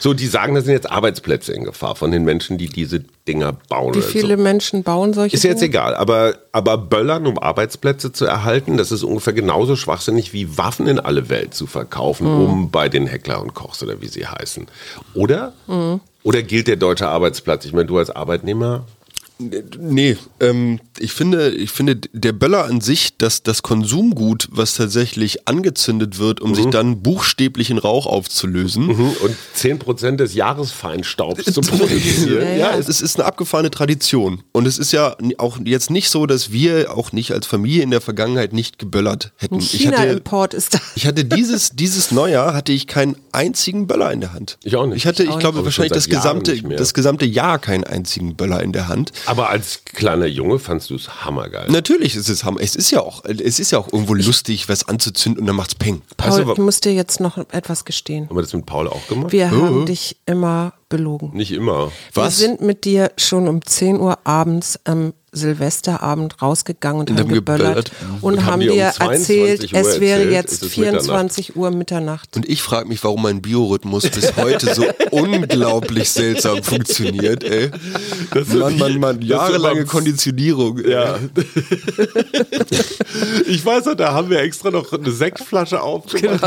So, 0.00 0.14
die 0.14 0.26
sagen, 0.28 0.54
das 0.54 0.64
sind 0.64 0.74
jetzt 0.74 0.88
Arbeitsplätze 0.90 1.52
in 1.52 1.64
Gefahr 1.64 1.96
von 1.96 2.12
den 2.12 2.24
Menschen, 2.24 2.56
die 2.56 2.68
diese 2.68 3.02
Dinger 3.26 3.52
bauen. 3.68 3.94
Wie 3.96 4.02
viele 4.02 4.36
so. 4.36 4.42
Menschen 4.42 4.84
bauen 4.84 5.12
solche 5.12 5.34
Ist 5.34 5.42
jetzt 5.42 5.60
Dinge? 5.60 5.70
egal, 5.70 5.94
aber, 5.96 6.34
aber 6.52 6.78
Böllern, 6.78 7.26
um 7.26 7.36
Arbeitsplätze 7.38 8.12
zu 8.12 8.24
erhalten, 8.24 8.76
das 8.76 8.92
ist 8.92 9.02
ungefähr 9.02 9.32
genauso 9.32 9.74
schwachsinnig 9.74 10.32
wie 10.32 10.56
Waffen 10.56 10.86
in 10.86 11.00
alle 11.00 11.28
Welt 11.28 11.52
zu 11.54 11.66
verkaufen, 11.66 12.28
um 12.28 12.70
bei 12.70 12.88
den 12.88 13.08
Heckler 13.08 13.42
und 13.42 13.54
Kochs 13.54 13.82
oder 13.82 14.00
wie 14.00 14.06
sie 14.08 14.24
heißen. 14.26 14.66
Oder? 15.14 15.52
Oder 16.28 16.42
gilt 16.42 16.68
der 16.68 16.76
deutsche 16.76 17.08
Arbeitsplatz? 17.08 17.64
Ich 17.64 17.72
meine, 17.72 17.86
du 17.86 17.96
als 17.96 18.10
Arbeitnehmer. 18.10 18.84
Nee, 19.40 20.16
ähm, 20.40 20.80
ich 20.98 21.12
finde, 21.12 21.50
ich 21.50 21.70
finde, 21.70 21.96
der 21.96 22.32
Böller 22.32 22.64
an 22.64 22.80
sich, 22.80 23.16
das, 23.18 23.44
das 23.44 23.62
Konsumgut, 23.62 24.48
was 24.50 24.74
tatsächlich 24.74 25.46
angezündet 25.46 26.18
wird, 26.18 26.40
um 26.40 26.54
sich 26.56 26.66
dann 26.66 27.02
buchstäblich 27.02 27.70
in 27.70 27.78
Rauch 27.78 28.06
aufzulösen. 28.06 28.88
Und 28.90 29.36
10% 29.56 30.16
des 30.16 30.34
Jahresfeinstaubs 30.34 31.44
zu 31.44 31.60
produzieren. 31.60 32.42
Ja, 32.42 32.56
Ja, 32.56 32.70
es 32.72 32.88
ist, 32.88 32.96
es 32.96 33.02
ist 33.02 33.16
eine 33.16 33.26
abgefahrene 33.26 33.70
Tradition. 33.70 34.42
Und 34.52 34.66
es 34.66 34.78
ist 34.78 34.92
ja 34.92 35.16
auch 35.38 35.58
jetzt 35.64 35.90
nicht 35.90 36.10
so, 36.10 36.26
dass 36.26 36.50
wir 36.50 36.96
auch 36.96 37.12
nicht 37.12 37.32
als 37.32 37.46
Familie 37.46 37.82
in 37.82 37.90
der 37.90 38.00
Vergangenheit 38.00 38.52
nicht 38.52 38.78
geböllert 38.78 39.32
hätten. 39.36 39.58
Ich 39.58 39.70
China-Import 39.70 40.52
ist 40.52 40.74
da. 40.74 40.80
ich 40.96 41.06
hatte 41.06 41.24
dieses, 41.24 41.70
dieses 41.70 42.10
Neujahr 42.10 42.54
hatte 42.54 42.72
ich 42.72 42.88
keinen 42.88 43.16
einzigen 43.30 43.86
Böller 43.86 44.12
in 44.12 44.20
der 44.20 44.32
Hand. 44.32 44.58
Ich 44.64 44.74
auch 44.74 44.86
nicht. 44.86 44.96
Ich 44.96 45.06
hatte, 45.06 45.22
ich, 45.22 45.30
auch 45.30 45.38
glaube, 45.38 45.64
wahrscheinlich 45.64 45.92
das 45.92 46.08
gesamte, 46.08 46.60
das 46.60 46.92
gesamte 46.92 47.24
Jahr 47.24 47.58
keinen 47.58 47.84
einzigen 47.84 48.34
Böller 48.34 48.62
in 48.62 48.72
der 48.72 48.88
Hand. 48.88 49.12
Aber 49.28 49.50
als 49.50 49.84
kleiner 49.84 50.26
Junge 50.26 50.58
fandst 50.58 50.90
du 50.90 50.94
es 50.96 51.24
hammergeil. 51.24 51.70
Natürlich 51.70 52.16
ist 52.16 52.28
es 52.28 52.44
Hammer. 52.44 52.60
Es 52.60 52.74
ist 52.74 52.90
ja 52.90 53.00
auch, 53.00 53.24
es 53.24 53.58
ist 53.60 53.70
ja 53.70 53.78
auch 53.78 53.92
irgendwo 53.92 54.14
lustig, 54.14 54.68
was 54.68 54.88
anzuzünden 54.88 55.40
und 55.42 55.46
dann 55.46 55.56
macht's 55.56 55.74
Peng. 55.74 56.02
Paul, 56.16 56.46
wa- 56.46 56.52
ich 56.52 56.58
muss 56.58 56.80
dir 56.80 56.92
jetzt 56.94 57.20
noch 57.20 57.36
etwas 57.36 57.84
gestehen. 57.84 58.28
Haben 58.28 58.36
wir 58.36 58.42
das 58.42 58.52
mit 58.54 58.66
Paul 58.66 58.88
auch 58.88 59.06
gemacht? 59.08 59.32
Wir 59.32 59.50
haben 59.50 59.86
dich 59.86 60.16
immer 60.26 60.72
belogen. 60.88 61.30
Nicht 61.34 61.52
immer. 61.52 61.92
Was? 62.14 62.40
Wir 62.40 62.48
sind 62.48 62.60
mit 62.62 62.84
dir 62.84 63.12
schon 63.18 63.48
um 63.48 63.64
10 63.64 64.00
Uhr 64.00 64.18
abends 64.26 64.80
am 64.84 65.12
Silvesterabend 65.32 66.40
rausgegangen 66.40 67.00
und, 67.00 67.10
Und 67.10 67.18
haben 67.20 67.28
geböllert 67.28 67.90
geböllert. 67.90 67.92
und, 68.22 68.34
Und 68.34 68.44
haben 68.44 68.52
haben 68.52 68.60
dir 68.60 68.70
um 68.72 68.78
dir 68.78 68.92
22 68.92 69.38
erzählt, 69.38 69.72
Uhr 69.74 69.80
es 69.80 70.00
wäre 70.00 70.18
erzählt, 70.20 70.32
jetzt 70.32 70.52
es 70.54 70.62
ist 70.62 70.72
24 70.74 71.56
Uhr 71.56 71.70
Mitternacht. 71.70 72.36
Und 72.36 72.48
ich 72.48 72.62
frage 72.62 72.88
mich, 72.88 73.02
warum 73.04 73.22
mein 73.22 73.42
Biorhythmus 73.42 74.08
bis 74.08 74.36
heute 74.36 74.74
so 74.74 74.84
unglaublich 75.10 76.10
seltsam 76.10 76.62
funktioniert, 76.62 77.44
ey. 77.44 77.70
Mann, 78.58 78.78
Mann, 78.78 78.98
Mann, 79.00 79.22
jahrelange 79.22 79.84
Konditionierung. 79.84 80.78
ey. 80.80 80.90
Ja. 80.92 81.18
ich 83.46 83.64
weiß 83.64 83.86
noch, 83.86 83.94
da 83.94 84.12
haben 84.12 84.30
wir 84.30 84.40
extra 84.40 84.70
noch 84.70 84.92
eine 84.92 85.10
Sektflasche 85.10 85.80
aufgemacht. 85.82 86.40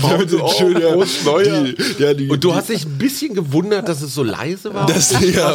Paul 0.00 0.28
so, 0.34 0.42
oh, 0.44 0.52
schön. 0.52 0.74
Die- 0.76 2.02
ja, 2.02 2.14
die- 2.14 2.28
Und 2.28 2.42
du 2.44 2.48
die- 2.50 2.54
hast 2.54 2.68
dich 2.68 2.84
ein 2.84 2.98
bisschen 2.98 3.34
gewundert, 3.34 3.88
dass 3.88 4.02
es 4.02 4.14
so 4.14 4.22
leise 4.22 4.72
war. 4.74 4.86
Das, 4.86 5.12
ja. 5.20 5.54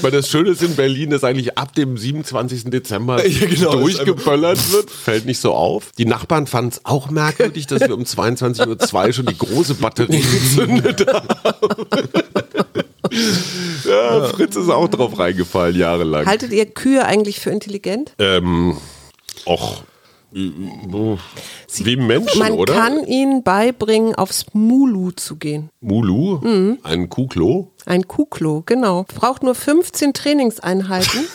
Weil 0.00 0.10
das 0.10 0.28
Schöne 0.28 0.50
ist 0.50 0.62
in 0.62 0.74
Berlin, 0.76 1.10
dass 1.10 1.24
eigentlich 1.24 1.56
ab 1.58 1.74
dem 1.74 1.96
27. 1.98 2.64
Dezember 2.70 3.24
Ja, 3.26 3.46
genau, 3.46 3.72
durchgeböllert 3.72 4.72
wird. 4.72 4.90
Fällt 4.90 5.26
nicht 5.26 5.40
so 5.40 5.52
auf. 5.54 5.92
Die 5.98 6.04
Nachbarn 6.06 6.46
fanden 6.46 6.70
es 6.70 6.80
auch 6.84 7.10
merkwürdig, 7.10 7.66
dass 7.66 7.80
wir 7.82 7.94
um 7.94 8.02
22.02 8.04 9.06
Uhr 9.06 9.12
schon 9.12 9.26
die 9.26 9.38
große 9.38 9.74
Batterie 9.74 10.20
gezündet 10.32 11.06
haben. 11.06 11.28
ja, 13.88 14.24
Fritz 14.28 14.56
ist 14.56 14.70
auch 14.70 14.88
drauf 14.88 15.18
reingefallen, 15.18 15.76
jahrelang. 15.76 16.26
Haltet 16.26 16.52
ihr 16.52 16.66
Kühe 16.66 17.04
eigentlich 17.04 17.40
für 17.40 17.50
intelligent? 17.50 18.14
Ähm, 18.18 18.76
och. 19.46 19.82
Wie 20.30 21.96
Menschen, 21.96 22.38
Man 22.38 22.52
oder? 22.52 22.74
kann 22.74 23.02
ihnen 23.06 23.42
beibringen, 23.42 24.14
aufs 24.14 24.44
Mulu 24.52 25.10
zu 25.12 25.36
gehen. 25.36 25.70
Mulu, 25.80 26.76
ein 26.82 27.08
Kuhklo. 27.08 27.72
Ein 27.86 28.06
Kuhklo, 28.06 28.62
genau. 28.66 29.06
Braucht 29.14 29.42
nur 29.42 29.54
15 29.54 30.12
Trainingseinheiten. 30.12 31.20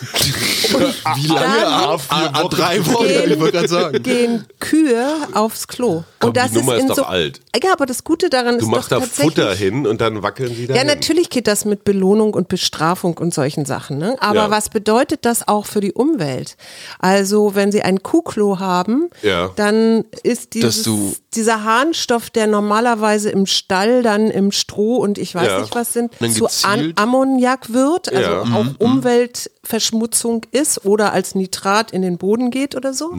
Wie 1.16 1.26
lange? 1.26 1.60
Dann- 1.60 1.72
A, 1.72 1.98
A, 2.08 2.26
A, 2.44 2.48
drei 2.48 2.84
Wochen, 2.86 3.06
Gehen- 3.06 3.30
ich 3.32 3.40
wollte 3.40 3.52
gerade 3.52 3.68
sagen. 3.68 4.02
gehen 4.02 4.46
Kühe 4.60 5.06
aufs 5.32 5.66
Klo. 5.66 6.04
Komm, 6.20 6.28
und 6.28 6.36
das 6.36 6.52
die 6.52 6.58
Nummer 6.58 6.76
ist 6.76 6.82
in 6.82 6.88
ist 6.90 6.96
so 6.96 7.02
doch 7.02 7.08
alt. 7.10 7.40
Ja, 7.62 7.72
aber 7.72 7.86
das 7.86 8.04
Gute 8.04 8.30
daran 8.30 8.58
Du 8.58 8.66
ist 8.66 8.70
machst 8.70 8.92
doch 8.92 8.98
da 9.00 9.04
tatsächlich, 9.06 9.34
Futter 9.34 9.54
hin 9.54 9.86
und 9.86 10.00
dann 10.00 10.22
wackeln 10.22 10.54
sie 10.54 10.66
da 10.66 10.74
Ja, 10.74 10.84
natürlich 10.84 11.28
geht 11.30 11.46
das 11.48 11.64
mit 11.64 11.82
Belohnung 11.84 12.34
und 12.34 12.48
Bestrafung 12.48 13.16
und 13.18 13.34
solchen 13.34 13.64
Sachen. 13.64 13.98
Ne? 13.98 14.16
Aber 14.20 14.34
Ja. 14.36 14.50
was 14.50 14.68
bedeutet 14.68 15.24
das 15.24 15.48
auch 15.48 15.66
für 15.66 15.80
die 15.80 15.92
Umwelt? 15.92 16.56
Also, 17.00 17.54
wenn 17.54 17.72
Sie 17.72 17.82
ein 17.82 18.02
Kuhklo 18.02 18.58
haben, 18.60 19.10
Ja. 19.22 19.50
dann 19.56 20.04
ist 20.22 20.40
Dass 20.42 20.50
dieses, 20.50 20.82
du- 20.84 21.14
dieser 21.36 21.64
Harnstoff, 21.64 22.30
der 22.30 22.46
normalerweise 22.46 23.30
im 23.30 23.46
Stall 23.46 24.02
dann 24.02 24.30
im 24.30 24.52
Stroh 24.52 24.96
und 24.96 25.18
ich 25.18 25.34
weiß 25.34 25.46
Ja. 25.48 25.60
nicht 25.60 25.74
was 25.74 25.92
sind, 25.92 26.12
Dann 26.20 26.30
zu 26.32 26.46
An 26.64 26.92
Ammoniak 26.96 27.72
wird, 27.72 28.12
also 28.12 28.30
Ja. 28.30 28.40
auch 28.42 28.66
Umweltverschmutzung 29.68 30.42
ist 30.52 30.84
oder 30.84 31.12
als 31.12 31.34
Nitrat 31.34 31.90
in 31.90 32.02
den 32.02 32.18
Boden 32.18 32.50
geht 32.50 32.74
oder 32.74 32.92
so. 32.94 33.14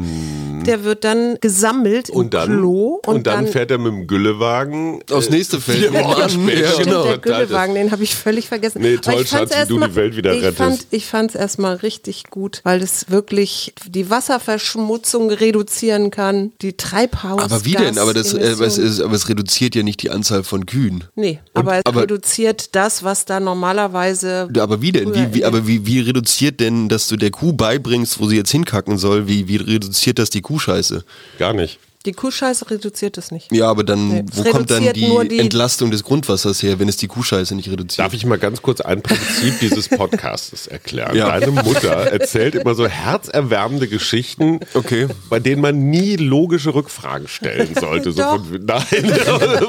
Der 0.65 0.83
wird 0.83 1.03
dann 1.03 1.37
gesammelt 1.41 2.09
im 2.09 2.15
und 2.15 2.33
dann, 2.33 2.49
Klo 2.49 2.99
und, 3.05 3.27
dann, 3.27 3.47
fährt 3.47 3.69
er 3.71 3.77
mit 3.77 3.87
dem 3.91 4.07
Güllewagen 4.07 4.99
Aufs 5.11 5.29
nächste 5.29 5.59
Feld. 5.61 5.77
vier 5.77 5.93
Wochen 5.93 6.29
später. 6.29 6.77
ja, 6.77 6.83
genau. 6.83 7.03
der 7.03 7.17
Güllewagen, 7.19 7.75
den 7.75 7.91
habe 7.91 8.03
ich 8.03 8.15
völlig 8.15 8.47
vergessen. 8.47 8.81
Nee, 8.81 8.93
Aber 8.93 9.01
toll, 9.01 9.21
ich 9.21 9.29
Schatz, 9.29 9.49
wie 9.51 9.53
du 9.53 9.59
erstmal- 9.59 9.89
die 9.89 9.95
Welt 9.95 10.15
wieder 10.17 10.33
ich 10.33 10.41
rettest. 10.41 10.57
Fand, 10.57 10.87
ich 10.89 11.05
fand 11.05 11.29
es 11.31 11.35
erstmal 11.35 11.75
richtig 11.75 12.23
gut, 12.31 12.61
weil 12.63 12.81
es 12.81 13.09
wirklich 13.11 13.73
die 13.87 14.09
Wasserverschmutzung 14.09 15.29
reduzieren 15.29 16.09
kann, 16.09 16.51
die 16.61 16.73
Treibhaus. 16.73 17.41
Aber 17.43 17.65
wie 17.65 17.73
denn? 17.73 17.97
Aber, 17.99 18.13
das, 18.13 18.33
äh, 18.33 18.53
aber, 18.55 18.65
es 18.65 18.77
ist, 18.77 19.01
aber 19.01 19.13
es 19.13 19.29
reduziert 19.29 19.75
ja 19.75 19.83
nicht 19.83 20.01
die 20.01 20.09
Anzahl 20.09 20.43
von 20.43 20.65
Kühen. 20.65 21.03
Nee, 21.15 21.39
aber 21.53 21.75
es 21.77 21.81
aber- 21.85 22.01
reduziert 22.03 22.75
das, 22.75 23.03
was 23.03 23.25
da 23.25 23.39
normalerweise. 23.39 24.49
Aber 24.57 24.81
wie 24.81 24.91
denn? 24.91 25.13
Wie, 25.13 25.33
wie, 25.33 25.45
aber 25.45 25.67
wie, 25.67 25.85
wie 25.85 25.99
reduziert 25.99 26.34
denn, 26.59 26.89
dass 26.89 27.07
du 27.07 27.15
der 27.15 27.31
Kuh 27.31 27.53
beibringst, 27.53 28.19
wo 28.19 28.27
sie 28.27 28.37
jetzt 28.37 28.51
hinkacken 28.51 28.97
soll, 28.97 29.27
wie, 29.27 29.47
wie 29.47 29.57
reduziert 29.57 30.19
das 30.19 30.29
die 30.29 30.41
Kuhscheiße? 30.41 31.03
Gar 31.39 31.53
nicht. 31.53 31.79
Die 32.05 32.11
Kuhscheiße 32.13 32.69
reduziert 32.69 33.17
es 33.17 33.31
nicht. 33.31 33.51
Ja, 33.51 33.67
aber 33.69 33.83
dann, 33.83 34.07
Nee, 34.09 34.23
wo 34.31 34.43
es 34.43 34.51
kommt 34.51 34.69
dann 34.69 34.83
die, 34.93 35.27
die- 35.29 35.39
Entlastung 35.39 35.89
des 35.91 36.03
Grundwassers 36.03 36.61
her, 36.61 36.77
wenn 36.79 36.87
es 36.87 36.97
die 36.97 37.07
Kuhscheiße 37.07 37.55
nicht 37.55 37.69
reduziert? 37.69 38.05
Darf 38.05 38.13
ich 38.13 38.25
mal 38.25 38.37
ganz 38.37 38.61
kurz 38.61 38.81
ein 38.81 39.01
Prinzip 39.01 39.59
dieses 39.59 39.89
Podcasts 39.89 40.67
erklären? 40.67 41.15
Ja. 41.15 41.37
Deine 41.39 41.51
Mutter 41.51 41.89
erzählt 41.89 42.55
immer 42.55 42.75
so 42.75 42.87
herzerwärmende 42.87 43.87
Geschichten, 43.87 44.59
Okay. 44.73 45.07
bei 45.29 45.39
denen 45.39 45.61
man 45.61 45.89
nie 45.89 46.15
logische 46.15 46.73
Rückfragen 46.75 47.27
stellen 47.27 47.69
sollte. 47.79 48.11
So 48.11 48.21
Doch. 48.21 48.45
von, 48.45 48.65
nein. 48.65 48.83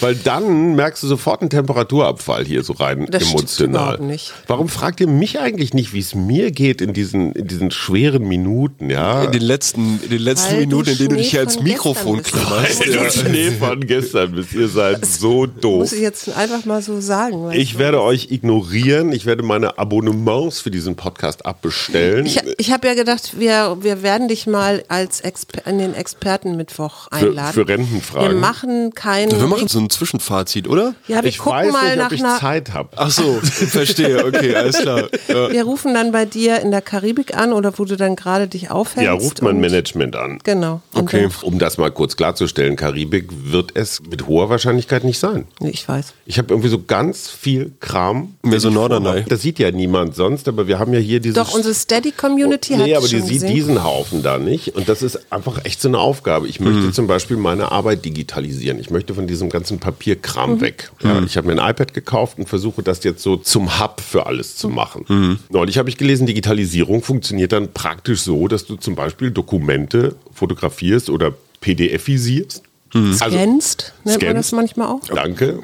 Weil 0.00 0.14
dann 0.16 0.74
merkst 0.74 1.02
du 1.02 1.06
sofort 1.06 1.40
einen 1.42 1.50
Temperaturabfall 1.50 2.44
hier 2.44 2.62
so 2.64 2.72
rein 2.74 3.06
Das 3.10 3.22
stimmt 3.22 3.34
emotional. 3.40 3.68
überhaupt 3.94 4.00
nicht. 4.02 4.32
Warum 4.46 4.68
fragt 4.68 5.00
ihr 5.00 5.06
mich 5.06 5.38
eigentlich 5.38 5.74
nicht, 5.74 5.92
wie 5.92 6.00
es 6.00 6.14
mir 6.14 6.50
geht 6.50 6.80
in 6.80 6.92
diesen, 6.92 7.32
in 7.32 7.46
diesen 7.46 7.70
schweren 7.70 8.24
Minuten? 8.26 8.90
Ja? 8.90 9.22
in 9.24 9.32
den 9.32 9.42
letzten, 9.42 10.00
in 10.02 10.10
den 10.10 10.20
letzten 10.22 10.58
Minuten, 10.58 10.90
in 10.90 10.98
denen 10.98 11.08
du 11.10 11.16
dich 11.16 11.30
von 11.38 11.61
Mikrofon 11.62 12.22
bist. 12.22 12.34
Der 12.86 13.10
Schnee 13.10 13.50
von 13.52 13.80
gestern 13.86 14.32
bis 14.32 14.52
ihr 14.52 14.68
seid 14.68 15.04
so 15.04 15.46
doof. 15.46 15.78
Muss 15.80 15.92
ich 15.92 16.00
jetzt 16.00 16.34
einfach 16.36 16.64
mal 16.64 16.82
so 16.82 17.00
sagen. 17.00 17.50
Ich 17.52 17.78
werde 17.78 18.02
euch 18.02 18.30
ignorieren. 18.30 19.12
Ich 19.12 19.26
werde 19.26 19.42
meine 19.42 19.78
Abonnements 19.78 20.60
für 20.60 20.70
diesen 20.70 20.96
Podcast 20.96 21.44
abbestellen. 21.46 22.26
Ich, 22.26 22.40
ich 22.58 22.72
habe 22.72 22.86
ja 22.86 22.94
gedacht, 22.94 23.38
wir, 23.38 23.78
wir 23.80 24.02
werden 24.02 24.28
dich 24.28 24.46
mal 24.46 24.84
als 24.88 25.20
Exper 25.20 25.66
in 25.66 25.78
den 25.78 25.94
Expertenmittwoch 25.94 27.08
einladen. 27.08 27.52
für 27.52 27.68
Rentenfragen. 27.68 28.28
Wir 28.32 28.36
machen 28.38 28.92
kein. 28.94 29.30
Wir 29.30 29.46
machen 29.46 29.68
so 29.68 29.78
ein 29.78 29.90
Zwischenfazit, 29.90 30.68
oder? 30.68 30.94
ja, 31.06 31.22
wir 31.22 31.28
ich 31.28 31.38
gucken 31.38 31.58
weiß 31.60 31.72
mal 31.72 31.86
nicht, 31.88 31.96
nach 31.98 32.06
ob 32.06 32.12
ich 32.12 32.24
einer. 32.24 32.38
Zeit 32.38 32.72
habe. 32.72 32.88
Ach 32.96 33.10
so, 33.10 33.40
verstehe, 33.42 34.24
okay, 34.24 34.54
alles 34.54 34.78
klar. 34.78 35.08
Ja. 35.28 35.50
Wir 35.50 35.64
rufen 35.64 35.94
dann 35.94 36.12
bei 36.12 36.24
dir 36.24 36.60
in 36.60 36.70
der 36.70 36.80
Karibik 36.82 37.36
an 37.36 37.52
oder 37.52 37.76
wo 37.78 37.84
du 37.84 37.96
dann 37.96 38.16
gerade 38.16 38.48
dich 38.48 38.70
aufhältst. 38.70 39.04
Ja, 39.06 39.12
ruft 39.12 39.42
mein 39.42 39.56
und- 39.56 39.60
Management 39.60 40.16
an. 40.16 40.38
Genau. 40.44 40.80
Und 40.94 41.02
Okay. 41.02 41.28
Um 41.52 41.58
das 41.58 41.76
mal 41.76 41.90
kurz 41.90 42.16
klarzustellen, 42.16 42.76
Karibik 42.76 43.28
wird 43.44 43.72
es 43.74 44.00
mit 44.08 44.26
hoher 44.26 44.48
Wahrscheinlichkeit 44.48 45.04
nicht 45.04 45.18
sein. 45.18 45.44
Ich 45.60 45.86
weiß. 45.86 46.14
Ich 46.24 46.38
habe 46.38 46.48
irgendwie 46.54 46.70
so 46.70 46.82
ganz 46.82 47.28
viel 47.28 47.72
Kram. 47.80 48.34
Mehr 48.42 48.58
so 48.58 48.70
Norderney. 48.70 49.24
Das 49.28 49.42
sieht 49.42 49.58
ja 49.58 49.70
niemand 49.70 50.14
sonst, 50.16 50.48
aber 50.48 50.66
wir 50.66 50.78
haben 50.78 50.94
ja 50.94 50.98
hier 50.98 51.20
dieses... 51.20 51.36
Doch, 51.36 51.54
unsere 51.54 51.74
Steady-Community 51.74 52.72
hat 52.74 52.86
Nee, 52.86 52.94
aber 52.94 53.06
die 53.06 53.20
sieht 53.20 53.28
gesehen. 53.42 53.54
diesen 53.54 53.84
Haufen 53.84 54.22
da 54.22 54.38
nicht. 54.38 54.74
Und 54.76 54.88
das 54.88 55.02
ist 55.02 55.30
einfach 55.30 55.62
echt 55.66 55.82
so 55.82 55.88
eine 55.88 55.98
Aufgabe. 55.98 56.48
Ich 56.48 56.58
möchte 56.58 56.80
Mhm. 56.86 56.92
zum 56.94 57.06
Beispiel 57.06 57.36
meine 57.36 57.70
Arbeit 57.70 58.02
digitalisieren. 58.06 58.78
Ich 58.80 58.88
möchte 58.90 59.12
von 59.14 59.26
diesem 59.26 59.50
ganzen 59.50 59.78
Papierkram 59.78 60.54
Mhm. 60.54 60.60
weg. 60.62 60.90
Ja, 61.02 61.20
Mhm. 61.20 61.26
ich 61.26 61.36
habe 61.36 61.52
mir 61.52 61.62
ein 61.62 61.70
iPad 61.70 61.92
gekauft 61.92 62.38
und 62.38 62.48
versuche 62.48 62.82
das 62.82 63.04
jetzt 63.04 63.22
so 63.22 63.36
zum 63.36 63.78
Hub 63.78 64.00
für 64.00 64.24
alles 64.24 64.56
zu 64.56 64.70
machen. 64.70 65.04
Mhm. 65.06 65.38
Neulich 65.50 65.76
habe 65.76 65.90
ich 65.90 65.98
gelesen, 65.98 66.26
Digitalisierung 66.26 67.02
funktioniert 67.02 67.52
dann 67.52 67.74
praktisch 67.74 68.22
so, 68.22 68.48
dass 68.48 68.64
du 68.64 68.76
zum 68.76 68.94
Beispiel 68.94 69.30
Dokumente 69.30 70.14
fotografierst 70.32 71.10
oder 71.10 71.34
PDFisierst. 71.62 72.62
Mhm. 72.92 73.16
Also, 73.20 73.36
Scannst, 73.36 73.94
nennt 74.04 74.22
man 74.22 74.36
das 74.36 74.52
manchmal 74.52 74.88
auch? 74.88 75.00
Danke. 75.06 75.60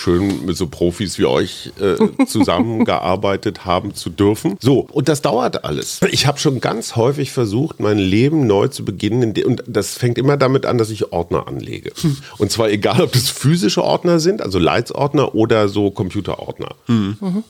Schön 0.00 0.46
mit 0.46 0.56
so 0.56 0.68
Profis 0.68 1.18
wie 1.18 1.24
euch 1.24 1.72
äh, 1.80 2.24
zusammengearbeitet 2.26 3.64
haben 3.64 3.94
zu 3.94 4.10
dürfen. 4.10 4.56
So, 4.60 4.86
und 4.92 5.08
das 5.08 5.22
dauert 5.22 5.64
alles. 5.64 6.00
Ich 6.12 6.28
habe 6.28 6.38
schon 6.38 6.60
ganz 6.60 6.94
häufig 6.94 7.32
versucht, 7.32 7.80
mein 7.80 7.98
Leben 7.98 8.46
neu 8.46 8.68
zu 8.68 8.84
beginnen. 8.84 9.34
Und 9.44 9.64
das 9.66 9.98
fängt 9.98 10.16
immer 10.16 10.36
damit 10.36 10.66
an, 10.66 10.78
dass 10.78 10.90
ich 10.90 11.12
Ordner 11.12 11.48
anlege. 11.48 11.90
Und 12.38 12.52
zwar 12.52 12.70
egal, 12.70 13.02
ob 13.02 13.10
das 13.10 13.28
physische 13.28 13.82
Ordner 13.82 14.20
sind, 14.20 14.40
also 14.40 14.60
Leitsordner 14.60 15.34
oder 15.34 15.68
so 15.68 15.90
Computerordner. 15.90 16.76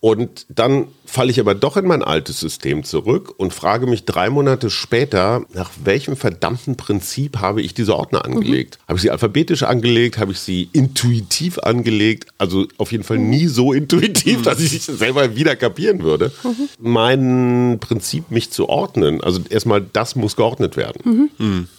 Und 0.00 0.46
dann 0.48 0.88
falle 1.04 1.30
ich 1.30 1.40
aber 1.40 1.54
doch 1.54 1.76
in 1.76 1.86
mein 1.86 2.02
altes 2.02 2.40
System 2.40 2.84
zurück 2.84 3.34
und 3.36 3.54
frage 3.54 3.86
mich 3.86 4.04
drei 4.04 4.30
Monate 4.30 4.70
später, 4.70 5.44
nach 5.54 5.70
welchem 5.82 6.16
verdammten 6.16 6.76
Prinzip 6.76 7.38
habe 7.38 7.62
ich 7.62 7.74
diese 7.74 7.96
Ordner 7.96 8.24
angelegt? 8.24 8.78
Habe 8.86 8.96
ich 8.96 9.02
sie 9.02 9.10
alphabetisch 9.10 9.62
angelegt? 9.62 10.18
Habe 10.18 10.32
ich 10.32 10.40
sie 10.40 10.68
intuitiv 10.72 11.58
angelegt? 11.58 12.26
Also 12.40 12.66
auf 12.78 12.92
jeden 12.92 13.02
Fall 13.02 13.18
nie 13.18 13.48
so 13.48 13.72
intuitiv, 13.72 14.42
dass 14.42 14.60
ich 14.60 14.74
es 14.76 14.86
selber 14.86 15.34
wieder 15.34 15.56
kapieren 15.56 16.02
würde. 16.04 16.30
Mein 16.78 17.78
Prinzip, 17.80 18.30
mich 18.30 18.50
zu 18.52 18.68
ordnen, 18.68 19.20
also 19.22 19.40
erstmal, 19.50 19.80
das 19.92 20.14
muss 20.14 20.36
geordnet 20.36 20.76
werden. 20.76 21.30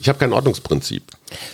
Ich 0.01 0.09
habe 0.09 0.19
kein 0.19 0.33
Ordnungsprinzip. 0.33 1.01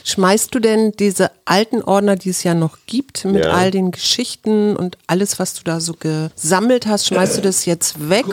Schmeißt 0.05 0.55
du 0.55 0.59
denn 0.59 0.93
diese 0.97 1.29
alten 1.45 1.81
Ordner, 1.83 2.15
die 2.15 2.29
es 2.29 2.43
ja 2.43 2.55
noch 2.55 2.77
gibt, 2.87 3.25
mit 3.25 3.43
Ja. 3.43 3.51
all 3.51 3.69
den 3.71 3.91
Geschichten 3.91 4.75
und 4.75 4.97
alles, 5.05 5.37
was 5.37 5.53
du 5.53 5.61
da 5.63 5.79
so 5.79 5.93
gesammelt 5.99 6.87
hast, 6.87 7.05
schmeißt 7.07 7.37
du 7.37 7.41
das 7.41 7.65
jetzt 7.65 8.09
weg? 8.09 8.25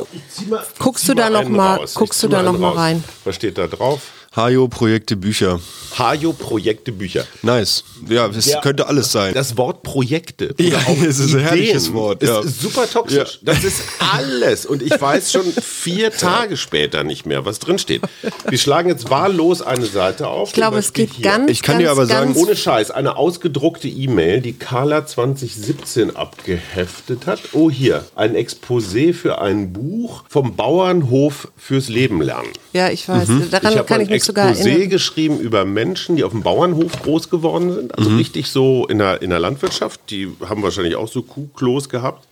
Guckst 0.79 1.07
du 1.09 1.15
da 1.15 1.29
noch 1.31 1.41
einen 1.41 1.53
mal, 1.53 1.77
raus. 1.77 1.95
Guckst 1.95 2.23
du 2.23 2.29
da 2.29 2.43
mal 2.43 2.53
noch 2.53 2.59
mal 2.59 2.73
rein? 2.73 3.05
Was 3.25 3.35
steht 3.37 3.59
da 3.59 3.67
drauf? 3.67 4.01
Hajo 4.35 4.67
Projekte 4.67 5.15
Bücher. 5.17 5.61
Hajo 5.99 6.33
Projekte 6.33 6.91
Bücher. 6.91 7.27
Nice. 7.43 7.85
Ja, 8.09 8.27
es 8.29 8.47
Ja. 8.47 8.63
könnte 8.63 8.87
alles 8.87 9.13
sein. 9.13 9.35
Das 9.35 9.59
Wort 9.59 9.83
Projekte. 9.83 10.55
Ja, 10.59 10.79
es 11.07 11.19
ist 11.19 11.35
ein 11.35 11.41
herrliches 11.41 11.89
Ideen 11.89 11.95
Wort, 11.95 12.23
Ist 12.23 12.29
ja. 12.31 12.43
super 12.43 12.89
toxisch. 12.91 13.41
Ja. 13.43 13.53
Das 13.53 13.63
ist 13.63 13.83
alles. 13.99 14.65
Und 14.65 14.81
ich 14.81 14.99
weiß 14.99 15.33
schon 15.33 15.45
vier 15.63 16.11
Tage 16.17 16.57
später 16.57 17.05
nicht 17.05 17.27
mehr, 17.27 17.45
was 17.45 17.59
drin 17.59 17.79
steht. 17.79 18.01
Wir 18.49 18.57
schlagen 18.57 18.89
jetzt 18.89 19.11
wahllos 19.11 19.61
eine 19.61 19.85
Seite 19.85 20.29
auf. 20.29 20.49
Ich 20.49 20.55
glaube, 20.55 20.79
es 20.79 20.95
geht 20.95 21.13
hier? 21.13 21.25
ganz, 21.25 21.51
Ich 21.51 21.61
kann 21.61 21.75
ganz, 21.75 21.85
dir 21.85 21.91
aber 21.91 22.07
sagen, 22.07 22.35
Ohne 22.35 22.57
Scheiß, 22.57 22.91
eine 22.91 23.17
ausgedruckte 23.17 23.87
E-Mail, 23.89 24.41
die 24.41 24.55
Carla 24.55 25.05
2017 25.05 26.17
abgeheftet 26.17 27.27
hat. 27.27 27.41
Oh, 27.53 27.71
hier, 27.71 28.07
ein 28.15 28.35
Exposé 28.35 29.13
für 29.13 29.43
ein 29.43 29.75
Buch 29.75 30.25
vom 30.31 30.57
Bauernhof 30.57 31.49
fürs 31.59 31.91
Leben 31.91 32.23
lernen. 32.23 32.49
Ja, 32.73 32.89
ich 32.89 33.07
weiß. 33.07 33.29
Mhm. 33.29 33.43
ich 33.43 33.51
Daran 33.51 33.75
habe 33.75 33.85
kann 33.85 34.01
ich 34.01 34.09
mich 34.09 34.22
Exposé 34.29 34.87
geschrieben 34.87 35.39
über 35.39 35.65
Menschen, 35.65 36.17
die 36.17 36.25
auf 36.25 36.33
dem 36.33 36.43
Bauernhof 36.43 36.93
groß 37.03 37.31
geworden 37.31 37.73
sind. 37.75 37.99
Also 37.99 38.11
richtig 38.17 38.49
so 38.49 38.87
in 38.87 38.99
der, 38.99 39.23
in 39.23 39.31
der 39.31 39.41
Landwirtschaft. 39.41 40.01
Die 40.11 40.29
haben 40.49 40.63
wahrscheinlich 40.63 40.97
auch 40.97 41.09
so 41.09 41.23
Kuhklos 41.23 41.89
gehabt. 41.89 42.27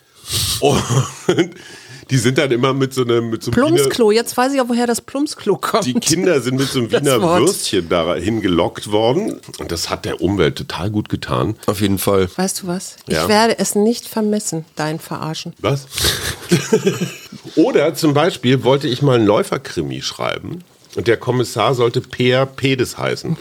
Und 0.60 0.82
die 2.10 2.18
sind 2.18 2.38
dann 2.38 2.50
immer 2.50 2.74
mit 2.74 2.92
so 2.92 3.02
einem, 3.02 3.30
mit 3.30 3.42
so 3.42 3.50
einem 3.50 3.56
Wiener, 3.56 3.76
Plumpsklo, 3.76 4.10
jetzt 4.10 4.36
weiß 4.36 4.52
ich 4.52 4.60
auch, 4.60 4.68
woher 4.68 4.86
das 4.86 5.00
Plumpsklo 5.00 5.56
kommt. 5.56 5.86
die 5.86 5.94
Kinder 5.94 6.40
sind 6.40 6.56
mit 6.56 6.68
so 6.68 6.80
einem 6.80 6.90
Wiener. 6.92 7.20
Würstchen 7.20 7.88
da 7.88 8.14
hingelockt 8.16 8.90
worden. 8.90 9.40
Und 9.58 9.72
das 9.72 9.90
hat 9.90 10.04
der 10.04 10.20
Umwelt 10.20 10.56
total 10.56 10.90
gut 10.90 11.08
getan. 11.08 11.54
Auf 11.66 11.80
jeden 11.80 11.98
Fall. 11.98 12.28
Weißt 12.36 12.62
du 12.62 12.66
was? 12.66 12.96
Ja. 13.06 13.22
Ich 13.22 13.28
werde 13.28 13.58
es 13.58 13.74
nicht 13.74 14.06
vermessen, 14.06 14.64
dein 14.76 14.98
Verarschen. 14.98 15.54
Was? 15.60 15.86
Oder 17.56 17.94
zum 17.94 18.14
Beispiel 18.14 18.64
wollte 18.64 18.88
ich 18.88 19.02
mal 19.02 19.16
einen 19.16 19.26
Läuferkrimi 19.26 20.02
schreiben. 20.02 20.64
Und 20.96 21.06
der 21.06 21.16
Kommissar 21.16 21.74
sollte 21.74 22.00
Peer 22.00 22.46
Pedes 22.46 22.98
heißen. 22.98 23.36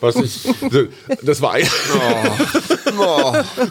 Was 0.00 0.16
ich, 0.16 0.48
das 1.22 1.42
war 1.42 1.52
ein 1.52 1.66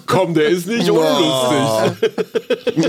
Komm, 0.06 0.34
der 0.34 0.48
ist 0.50 0.68
nicht 0.68 0.90
unlustig. 0.90 2.10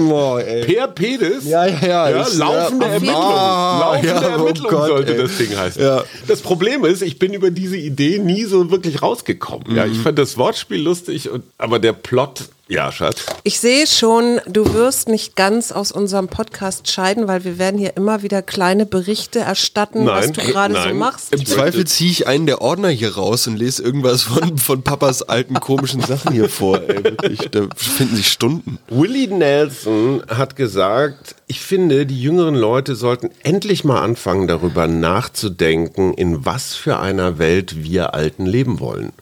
Oh, 0.00 0.36
ey. 0.38 0.64
Peer 0.64 0.88
Pedes? 0.88 1.44
Ja, 1.46 1.66
ja, 1.66 1.78
ja, 1.86 2.10
ja 2.10 2.26
laufende 2.36 2.86
ja. 2.86 2.92
Ermittlung. 2.92 3.16
Ah, 3.22 3.78
laufende 3.80 4.08
ja, 4.14 4.20
oh 4.20 4.40
Ermittlung 4.40 4.70
Gott, 4.70 4.86
sollte 4.88 5.12
ey. 5.16 5.22
das 5.22 5.36
Ding 5.38 5.56
heißen. 5.56 5.82
Ja. 5.82 6.04
Das 6.26 6.40
Problem 6.40 6.84
ist, 6.84 7.02
ich 7.02 7.18
bin 7.18 7.32
über 7.32 7.50
diese 7.50 7.76
Idee 7.76 8.18
nie 8.18 8.44
so 8.44 8.70
wirklich 8.70 9.02
rausgekommen. 9.02 9.74
Ja, 9.74 9.86
Mhm. 9.86 9.92
ich 9.92 9.98
fand 9.98 10.18
das 10.18 10.36
Wortspiel 10.38 10.80
lustig, 10.82 11.30
und, 11.30 11.44
aber 11.58 11.78
der 11.78 11.92
Plot 11.92 12.44
Ja, 12.66 12.90
Schatz. 12.90 13.26
Ich 13.42 13.60
sehe 13.60 13.86
schon, 13.86 14.40
du 14.46 14.72
wirst 14.72 15.08
nicht 15.08 15.36
ganz 15.36 15.70
aus 15.70 15.92
unserem 15.92 16.28
Podcast 16.28 16.90
scheiden, 16.90 17.28
weil 17.28 17.44
wir 17.44 17.58
werden 17.58 17.78
hier 17.78 17.94
immer 17.94 18.22
wieder 18.22 18.40
kleine 18.40 18.86
Berichte 18.86 19.40
erstatten, 19.40 20.06
was 20.06 20.28
Nein, 20.28 20.32
du 20.32 20.40
gerade 20.52 20.74
so 20.74 20.80
nein. 20.80 20.96
machst. 20.96 21.34
Im 21.34 21.44
Zweifel 21.44 21.86
ziehe 21.86 22.10
ich 22.10 22.26
einen 22.26 22.46
der 22.46 22.62
Ordner 22.62 22.88
hier 22.88 23.16
raus 23.16 23.46
und 23.46 23.58
lese 23.58 23.82
irgendwas 23.82 24.22
von, 24.22 24.56
von 24.56 24.82
Papas 24.82 25.22
alten 25.22 25.60
komischen 25.60 26.00
Sachen 26.00 26.32
hier 26.32 26.48
vor. 26.48 26.80
Ey, 26.80 27.04
wirklich, 27.04 27.40
da 27.50 27.68
finden 27.76 28.16
sich 28.16 28.28
Stunden. 28.28 28.78
Willie 28.88 29.28
Nelson 29.28 30.22
hat 30.26 30.56
gesagt, 30.56 31.34
ich 31.46 31.60
finde, 31.60 32.06
die 32.06 32.20
jüngeren 32.22 32.54
Leute 32.54 32.94
sollten 32.94 33.28
endlich 33.42 33.84
mal 33.84 34.00
anfangen, 34.00 34.48
darüber 34.48 34.86
nachzudenken, 34.86 36.14
in 36.14 36.46
was 36.46 36.74
für 36.74 36.98
einer 36.98 37.38
Welt 37.38 37.84
wir 37.84 38.14
Alten 38.14 38.46
leben 38.46 38.80
wollen. 38.80 39.12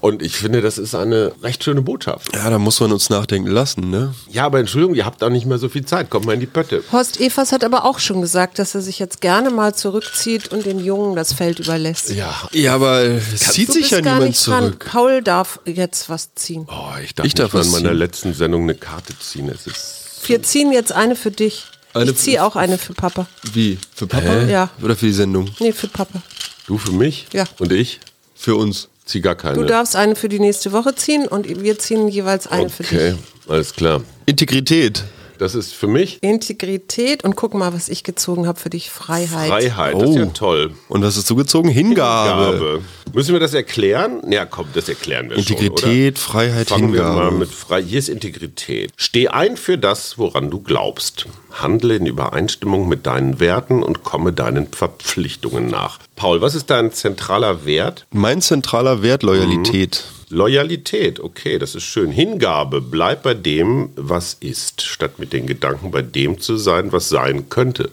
Und 0.00 0.22
ich 0.22 0.36
finde, 0.36 0.60
das 0.62 0.78
ist 0.78 0.94
eine 0.94 1.32
recht 1.42 1.64
schöne 1.64 1.82
Botschaft. 1.82 2.34
Ja, 2.34 2.48
da 2.50 2.58
muss 2.58 2.80
man 2.80 2.92
uns 2.92 3.10
nachdenken 3.10 3.50
lassen, 3.50 3.90
ne? 3.90 4.14
Ja, 4.30 4.46
aber 4.46 4.58
Entschuldigung, 4.60 4.94
ihr 4.94 5.04
habt 5.06 5.20
da 5.22 5.30
nicht 5.30 5.46
mehr 5.46 5.58
so 5.58 5.68
viel 5.68 5.84
Zeit. 5.84 6.10
Kommt 6.10 6.26
mal 6.26 6.32
in 6.34 6.40
die 6.40 6.46
Pötte. 6.46 6.82
Horst 6.92 7.20
Evers 7.20 7.52
hat 7.52 7.64
aber 7.64 7.84
auch 7.84 7.98
schon 7.98 8.20
gesagt, 8.20 8.58
dass 8.58 8.74
er 8.74 8.80
sich 8.82 8.98
jetzt 8.98 9.20
gerne 9.20 9.50
mal 9.50 9.74
zurückzieht 9.74 10.48
und 10.52 10.66
den 10.66 10.78
Jungen 10.84 11.16
das 11.16 11.32
Feld 11.32 11.58
überlässt. 11.60 12.10
Ja. 12.10 12.34
Ja, 12.52 12.74
aber 12.74 13.00
es 13.02 13.40
zieht 13.52 13.68
Du 13.68 13.72
sich 13.72 13.82
bist 13.82 13.92
ja 13.92 14.00
gar 14.00 14.14
niemand 14.14 14.28
nicht 14.30 14.46
dran. 14.46 14.64
zurück. 14.64 14.86
Paul 14.90 15.22
darf 15.22 15.60
jetzt 15.64 16.08
was 16.08 16.34
ziehen. 16.34 16.66
Oh, 16.70 16.98
ich 17.02 17.14
darf, 17.14 17.26
Ich 17.26 17.34
darf 17.34 17.54
in 17.54 17.70
meiner 17.70 17.88
ziehen. 17.90 17.98
letzten 17.98 18.34
Sendung 18.34 18.62
eine 18.62 18.74
Karte 18.74 19.18
ziehen. 19.18 19.48
Es 19.48 19.66
ist 19.66 20.28
Wir 20.28 20.42
ziehen 20.42 20.72
jetzt 20.72 20.92
eine 20.92 21.16
für 21.16 21.30
dich. 21.30 21.64
Eine 21.92 22.10
ich 22.10 22.16
ziehe 22.16 22.42
auch 22.42 22.56
eine 22.56 22.76
für 22.78 22.92
Papa. 22.94 23.26
Wie? 23.52 23.78
Für 23.94 24.06
Papa? 24.06 24.42
Ja. 24.44 24.70
Oder 24.82 24.96
für 24.96 25.06
die 25.06 25.12
Sendung? 25.12 25.48
Nee, 25.60 25.72
für 25.72 25.86
Papa. 25.88 26.22
du 26.66 26.76
für 26.78 26.92
mich 26.92 27.26
Ja. 27.32 27.44
und 27.58 27.72
ich 27.72 28.00
Für 28.36 28.56
uns. 28.56 28.88
Zieh 29.04 29.20
gar 29.20 29.34
keine. 29.34 29.54
Du 29.54 29.64
darfst 29.64 29.96
eine 29.96 30.16
für 30.16 30.28
die 30.28 30.40
nächste 30.40 30.72
Woche 30.72 30.94
ziehen 30.94 31.26
und 31.26 31.48
wir 31.62 31.78
ziehen 31.78 32.08
jeweils 32.08 32.46
eine 32.46 32.70
für 32.70 32.84
okay, 32.84 33.12
dich. 33.12 33.50
alles 33.50 33.74
klar. 33.74 34.02
Integrität. 34.26 35.04
Das 35.38 35.54
ist 35.54 35.72
für 35.74 35.86
mich 35.88 36.18
Integrität 36.22 37.24
und 37.24 37.34
guck 37.36 37.54
mal, 37.54 37.72
was 37.74 37.88
ich 37.88 38.04
gezogen 38.04 38.46
habe 38.46 38.58
für 38.58 38.70
dich. 38.70 38.90
Freiheit. 38.90 39.48
Freiheit. 39.48 39.94
Das 40.00 40.10
ist 40.10 40.16
ja 40.16 40.24
Oh. 40.24 40.30
toll. 40.32 40.72
Und 40.88 41.02
was 41.02 41.16
hast 41.16 41.28
du 41.28 41.34
gezogen? 41.36 41.68
Hingabe. 41.68 42.52
Gabe. 42.58 42.80
Müssen 43.12 43.32
wir 43.32 43.40
das 43.40 43.54
erklären? 43.54 44.22
Ja, 44.30 44.44
komm, 44.46 44.66
das 44.74 44.88
erklären 44.88 45.30
wir 45.30 45.36
Integrität, 45.36 46.18
schon, 46.18 46.32
Freiheit, 46.32 46.70
oder? 46.70 46.78
Fangen 46.80 46.92
wir 46.92 47.04
Hingabe. 47.04 47.30
mal 47.30 47.38
mit 47.38 47.50
frei. 47.50 47.82
Hier 47.82 47.98
ist 47.98 48.08
Integrität. 48.08 48.90
Steh 48.96 49.28
ein 49.28 49.56
für 49.56 49.78
das, 49.78 50.18
woran 50.18 50.50
du 50.50 50.60
glaubst. 50.60 51.26
Handle 51.52 51.94
in 51.96 52.06
Übereinstimmung 52.06 52.88
mit 52.88 53.06
deinen 53.06 53.38
Werten 53.40 53.82
und 53.82 54.02
komme 54.02 54.32
deinen 54.32 54.68
Verpflichtungen 54.72 55.68
nach. 55.68 55.98
Paul, 56.16 56.40
was 56.40 56.54
ist 56.54 56.70
dein 56.70 56.92
zentraler 56.92 57.64
Wert? 57.64 58.06
Mein 58.12 58.40
zentraler 58.40 59.02
Wert, 59.02 59.22
Loyalität. 59.22 60.04
Loyalität, 60.30 61.20
okay, 61.20 61.58
das 61.58 61.74
ist 61.74 61.84
schön. 61.84 62.10
Hingabe, 62.10 62.80
bleib 62.80 63.22
bei 63.22 63.34
dem, 63.34 63.90
was 63.96 64.34
ist, 64.40 64.82
statt 64.82 65.18
mit 65.18 65.32
den 65.32 65.46
Gedanken 65.46 65.90
bei 65.90 66.02
dem 66.02 66.40
zu 66.40 66.56
sein, 66.56 66.92
was 66.92 67.08
sein 67.08 67.48
könnte. 67.48 67.90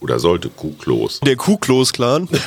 Oder 0.00 0.18
sollte, 0.18 0.48
Kuhklos. 0.50 1.20
Der 1.20 1.36
Kuhklos-Clan. 1.36 2.28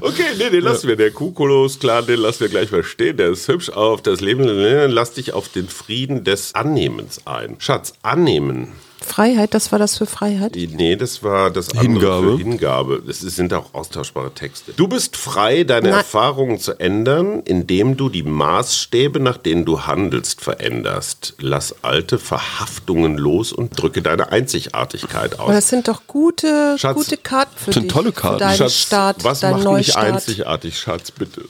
okay, 0.00 0.24
nee, 0.38 0.50
den 0.50 0.62
lassen 0.62 0.88
wir. 0.88 0.96
Der 0.96 1.12
Kukolos-Clan, 1.12 2.06
den 2.06 2.18
lassen 2.18 2.40
wir 2.40 2.48
gleich 2.48 2.72
mal 2.72 2.82
stehen. 2.82 3.16
Der 3.16 3.30
ist 3.30 3.46
hübsch 3.46 3.70
auf 3.70 4.02
das 4.02 4.20
Leben. 4.20 4.44
Lass 4.44 5.12
dich 5.12 5.32
auf 5.32 5.48
den 5.48 5.68
Frieden 5.68 6.24
des 6.24 6.54
Annehmens 6.54 7.26
ein. 7.26 7.56
Schatz, 7.58 7.94
annehmen. 8.02 8.72
Freiheit, 9.04 9.54
das 9.54 9.70
war 9.70 9.78
das 9.78 9.98
für 9.98 10.06
Freiheit? 10.06 10.56
Nee, 10.56 10.96
das 10.96 11.22
war 11.22 11.50
das 11.50 11.70
andere 11.70 11.82
Hingabe. 11.86 12.32
für 12.32 12.38
Hingabe. 12.38 13.02
Das 13.06 13.20
sind 13.20 13.52
auch 13.54 13.72
austauschbare 13.74 14.32
Texte. 14.34 14.72
Du 14.76 14.88
bist 14.88 15.16
frei, 15.16 15.62
deine 15.64 15.90
Nein. 15.90 15.98
Erfahrungen 15.98 16.58
zu 16.58 16.78
ändern, 16.80 17.42
indem 17.44 17.96
du 17.96 18.08
die 18.08 18.22
Maßstäbe, 18.24 19.20
nach 19.20 19.36
denen 19.36 19.64
du 19.64 19.82
handelst, 19.82 20.40
veränderst. 20.40 21.34
Lass 21.38 21.76
alte 21.82 22.18
Verhaftungen 22.18 23.16
los 23.18 23.52
und 23.52 23.80
drücke 23.80 24.02
deine 24.02 24.32
Einzigartigkeit 24.32 25.34
Aber 25.34 25.44
aus. 25.44 25.52
das 25.54 25.68
sind 25.68 25.86
doch 25.88 26.02
gute, 26.06 26.76
Schatz, 26.78 26.94
gute 26.96 27.16
Karten 27.16 27.56
für 27.56 27.72
sind 27.72 27.84
dich. 27.84 27.92
tolle 27.92 28.12
Für 28.12 28.20
Karten. 28.20 28.38
deinen 28.40 28.56
Schatz, 28.56 28.72
Start, 28.74 29.24
was 29.24 29.40
deinen 29.40 29.62
macht 29.62 29.78
mich 29.78 29.96
einzigartig, 29.96 30.78
Schatz, 30.78 31.10
bitte? 31.10 31.42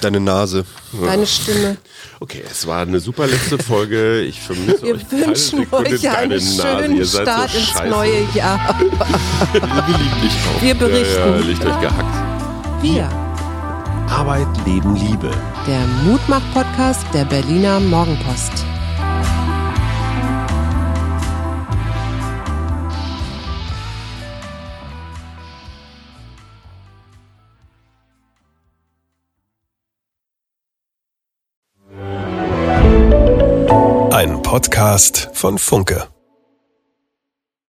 Deine 0.00 0.20
Nase. 0.20 0.64
deine 1.04 1.26
Stimme. 1.26 1.76
Okay, 2.20 2.42
es 2.50 2.66
war 2.66 2.82
eine 2.82 3.00
super 3.00 3.26
letzte 3.26 3.58
Folge. 3.58 4.20
Ich 4.22 4.40
vermisse 4.40 4.82
Wir 4.82 4.94
euch 4.94 5.10
wünschen 5.10 5.66
euch 5.72 6.08
einen 6.08 6.40
schönen 6.40 7.04
Start 7.04 7.50
so 7.50 7.58
ins 7.58 7.66
scheiße. 7.68 7.88
neue 7.90 8.22
Jahr. 8.34 8.76
Wir 9.52 9.60
lieben 9.60 10.20
dich 10.22 10.32
auch. 10.32 10.62
Wir 10.62 10.68
Ja, 10.68 10.74
berichten. 10.74 11.18
ja, 11.18 11.36
Licht 11.36 11.64
euch 11.64 11.80
gehackt. 11.80 12.82
Wir, 12.82 13.08
Arbeit, 14.10 14.46
Leben, 14.66 14.94
Liebe. 14.96 15.30
der 15.66 15.86
Mutmach-Podcast 16.04 17.04
der 17.14 17.24
Berliner 17.24 17.80
Morgenpost. 17.80 18.52
Podcast 34.64 35.28
von 35.34 35.58
Funke. 35.58 36.13